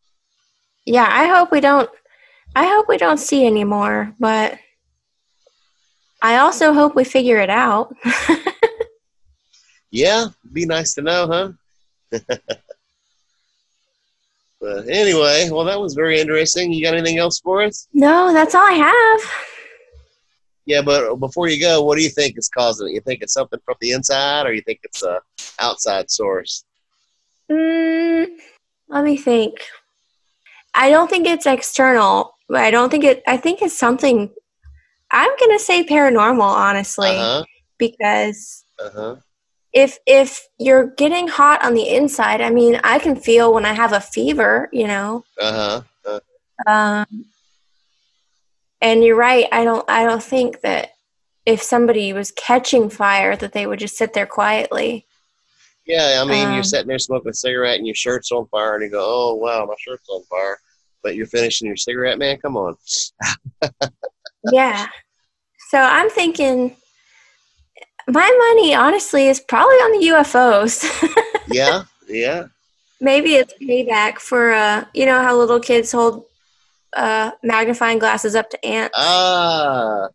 yeah. 0.87 1.09
I 1.09 1.27
hope 1.27 1.51
we 1.51 1.61
don't. 1.61 1.91
I 2.55 2.67
hope 2.67 2.87
we 2.89 2.99
don't 2.99 3.19
see 3.19 3.47
any 3.47 3.65
more, 3.65 4.15
but 4.21 4.59
I 6.23 6.39
also 6.39 6.73
hope 6.73 6.95
we 6.95 7.05
figure 7.05 7.39
it 7.39 7.51
out. 7.51 7.95
Yeah, 9.95 10.29
be 10.55 10.65
nice 10.65 10.95
to 10.95 11.03
know, 11.03 11.27
huh? 11.27 11.53
but 14.59 14.89
anyway, 14.89 15.51
well, 15.53 15.65
that 15.67 15.79
was 15.79 15.93
very 15.93 16.19
interesting. 16.19 16.73
You 16.73 16.83
got 16.83 16.95
anything 16.95 17.19
else 17.19 17.39
for 17.41 17.63
us? 17.63 17.89
no, 17.93 18.33
that's 18.33 18.55
all 18.55 18.67
I 18.67 18.73
have. 18.73 19.21
Yeah, 20.65 20.81
but 20.81 21.17
before 21.17 21.49
you 21.49 21.61
go, 21.61 21.83
what 21.83 21.97
do 21.99 22.03
you 22.03 22.09
think 22.09 22.39
is 22.39 22.49
causing 22.49 22.89
it? 22.89 22.93
You 22.93 23.01
think 23.03 23.21
it's 23.21 23.35
something 23.35 23.61
from 23.67 23.75
the 23.83 23.91
inside, 23.91 24.47
or 24.47 24.55
you 24.55 24.63
think 24.63 24.81
it's 24.83 25.03
a 25.03 25.21
outside 25.61 26.11
source? 26.11 26.65
Mm, 27.51 28.29
let 28.89 29.05
me 29.05 29.19
think. 29.19 29.57
I 30.75 30.89
don't 30.89 31.11
think 31.11 31.27
it's 31.27 31.45
external. 31.45 32.33
but 32.49 32.63
I 32.63 32.71
don't 32.71 32.89
think 32.89 33.05
it. 33.05 33.23
I 33.27 33.37
think 33.37 33.61
it's 33.61 33.77
something. 33.77 34.31
I'm 35.13 35.31
gonna 35.39 35.59
say 35.59 35.85
paranormal, 35.85 36.41
honestly, 36.41 37.09
Uh 37.09 37.15
huh. 37.15 37.45
because 37.79 38.65
Uh 38.81 38.91
huh. 38.95 39.17
if 39.73 39.99
if 40.07 40.41
you're 40.59 40.87
getting 40.97 41.29
hot 41.29 41.63
on 41.65 41.75
the 41.75 41.89
inside, 41.89 42.41
I 42.41 42.51
mean, 42.51 42.81
I 42.83 42.99
can 42.99 43.15
feel 43.17 43.53
when 43.53 43.67
I 43.67 43.75
have 43.75 43.93
a 43.93 44.01
fever, 44.01 44.69
you 44.73 44.87
know. 44.87 45.25
Uh 45.39 45.83
huh. 46.07 46.21
Um, 46.67 47.25
and 48.81 49.05
you're 49.05 49.17
right. 49.17 49.47
I 49.53 49.65
don't. 49.65 49.85
I 49.89 50.05
don't 50.05 50.23
think 50.23 50.61
that 50.63 50.91
if 51.45 51.61
somebody 51.63 52.13
was 52.13 52.31
catching 52.33 52.89
fire, 52.89 53.37
that 53.37 53.53
they 53.53 53.67
would 53.67 53.79
just 53.81 53.97
sit 53.97 54.13
there 54.13 54.27
quietly. 54.27 55.07
Yeah, 55.87 56.21
I 56.23 56.25
mean, 56.25 56.49
Um, 56.49 56.55
you're 56.55 56.63
sitting 56.63 56.87
there 56.87 56.99
smoking 57.01 57.31
a 57.31 57.35
cigarette 57.35 57.79
and 57.79 57.87
your 57.87 57.97
shirt's 57.97 58.31
on 58.31 58.47
fire, 58.47 58.75
and 58.77 58.85
you 58.85 58.91
go, 58.91 59.05
"Oh 59.05 59.35
wow, 59.35 59.67
my 59.67 59.75
shirt's 59.79 60.09
on 60.09 60.23
fire," 60.25 60.59
but 61.03 61.17
you're 61.17 61.27
finishing 61.27 61.67
your 61.67 61.77
cigarette, 61.77 62.19
man. 62.19 62.39
Come 62.39 62.57
on. 62.57 62.77
Yeah. 64.51 64.87
So 65.71 65.79
I'm 65.79 66.11
thinking 66.11 66.77
my 68.09 68.51
money 68.51 68.75
honestly 68.75 69.29
is 69.29 69.41
probably 69.41 69.77
on 69.77 70.01
the 70.01 70.07
UFOs. 70.09 71.19
Yeah, 71.49 71.83
yeah. 72.09 72.45
Maybe 73.01 73.35
it's 73.35 73.53
payback 73.61 74.19
for 74.21 74.53
uh 74.53 74.87
you 74.95 75.05
know 75.05 75.21
how 75.21 75.37
little 75.37 75.61
kids 75.61 75.93
hold 75.93 76.25
uh 76.95 77.33
magnifying 77.43 77.99
glasses 77.99 78.35
up 78.35 78.49
to 78.51 78.65
ants. 78.65 78.95
Ah, 78.97 80.09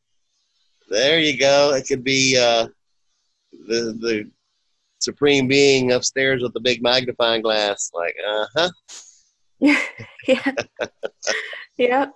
there 0.90 1.20
you 1.20 1.38
go. 1.38 1.74
It 1.74 1.88
could 1.88 2.04
be 2.04 2.38
uh, 2.38 2.68
the 3.52 3.94
the 4.00 4.32
supreme 5.00 5.48
being 5.48 5.92
upstairs 5.92 6.42
with 6.42 6.54
the 6.54 6.62
big 6.62 6.82
magnifying 6.82 7.42
glass. 7.42 7.92
Like, 7.94 8.16
uh 8.28 8.46
huh. 8.56 8.70
yeah. 10.28 10.52
yep. 11.78 12.14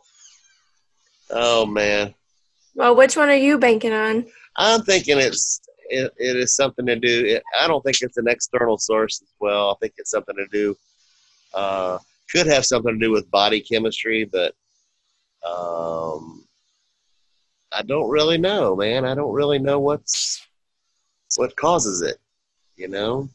Oh 1.32 1.66
man, 1.66 2.14
Well, 2.76 2.96
which 2.96 3.16
one 3.16 3.30
are 3.30 3.36
you 3.36 3.58
banking 3.58 3.94
on? 3.94 4.26
I'm 4.58 4.82
thinking 4.82 5.18
it's 5.18 5.62
it, 5.90 6.12
it 6.18 6.36
is 6.38 6.56
something 6.56 6.86
to 6.86 6.96
do. 6.96 7.26
It, 7.26 7.44
I 7.60 7.68
don't 7.68 7.82
think 7.84 8.02
it's 8.02 8.18
an 8.18 8.28
external 8.28 8.78
source 8.78 9.22
as 9.22 9.30
well. 9.40 9.72
I 9.72 9.76
think 9.82 9.94
it's 9.98 10.12
something 10.12 10.36
to 10.36 10.48
do. 10.52 10.76
Uh, 11.54 12.00
could 12.32 12.48
have 12.48 12.66
something 12.66 12.94
to 12.94 13.06
do 13.06 13.12
with 13.12 13.30
body 13.32 13.62
chemistry, 13.62 14.26
but 14.26 14.54
um, 15.46 16.46
I 17.72 17.82
don't 17.82 18.10
really 18.10 18.38
know, 18.38 18.76
man. 18.76 19.06
I 19.06 19.16
don't 19.16 19.34
really 19.34 19.60
know 19.60 19.80
what's 19.80 20.46
what 21.38 21.56
causes 21.56 22.02
it. 22.02 22.18
You 22.76 22.88
know, 22.88 23.30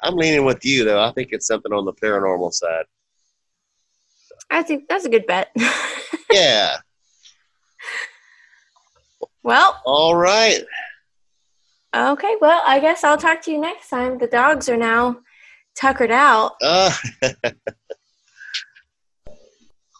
I'm 0.00 0.16
leaning 0.16 0.44
with 0.44 0.64
you 0.64 0.84
though. 0.84 1.02
I 1.02 1.12
think 1.12 1.30
it's 1.32 1.46
something 1.46 1.72
on 1.72 1.84
the 1.84 1.92
paranormal 1.92 2.52
side. 2.52 2.84
I 4.50 4.62
think 4.62 4.88
that's 4.88 5.04
a 5.04 5.10
good 5.10 5.26
bet. 5.26 5.54
Yeah. 6.30 6.76
Well, 9.42 9.80
All 9.84 10.14
right. 10.16 10.60
okay. 11.94 12.36
Well, 12.40 12.62
I 12.66 12.78
guess 12.80 13.04
I'll 13.04 13.18
talk 13.18 13.42
to 13.42 13.50
you 13.50 13.60
next 13.60 13.88
time. 13.88 14.18
The 14.18 14.26
dogs 14.26 14.68
are 14.68 14.76
now 14.76 15.18
tuckered 15.74 16.10
out. 16.10 16.52
Uh, 16.62 16.92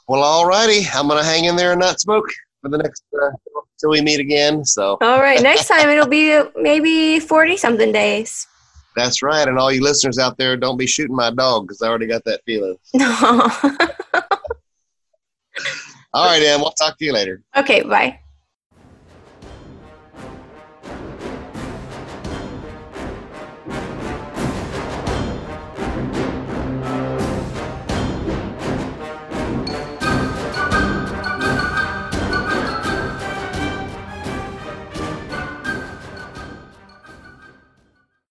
well, 0.09 0.23
all 0.23 0.47
righty. 0.47 0.87
I'm 0.95 1.09
gonna 1.09 1.25
hang 1.25 1.45
in 1.47 1.57
there 1.57 1.73
and 1.73 1.81
not 1.81 2.01
smoke 2.01 2.27
for 2.61 2.68
the 2.68 2.79
next 2.79 3.03
uh, 3.21 3.31
till 3.81 3.90
we 3.90 4.01
meet 4.01 4.21
again. 4.21 4.64
So 4.64 4.97
All 5.01 5.21
right. 5.21 5.42
Next 5.42 5.68
time 5.68 5.88
it'll 5.88 6.07
be 6.07 6.40
maybe 6.57 7.18
40 7.21 7.57
something 7.57 7.92
days. 7.92 8.47
that's 8.95 9.23
right. 9.23 9.47
And 9.49 9.59
all 9.59 9.73
you 9.73 9.83
listeners 9.83 10.18
out 10.18 10.37
there, 10.38 10.57
don't 10.57 10.77
be 10.77 10.87
shooting 10.87 11.16
my 11.16 11.31
dog 11.31 11.66
because 11.66 11.83
I 11.83 11.88
already 11.88 12.07
got 12.07 12.23
that 12.25 12.42
feeling. 12.47 12.77
All 16.14 16.27
right, 16.27 16.42
Em. 16.42 16.61
We'll 16.61 16.72
talk 16.72 16.98
to 16.98 17.05
you 17.05 17.12
later. 17.12 17.42
okay. 17.57 17.83
Bye. 17.83 18.20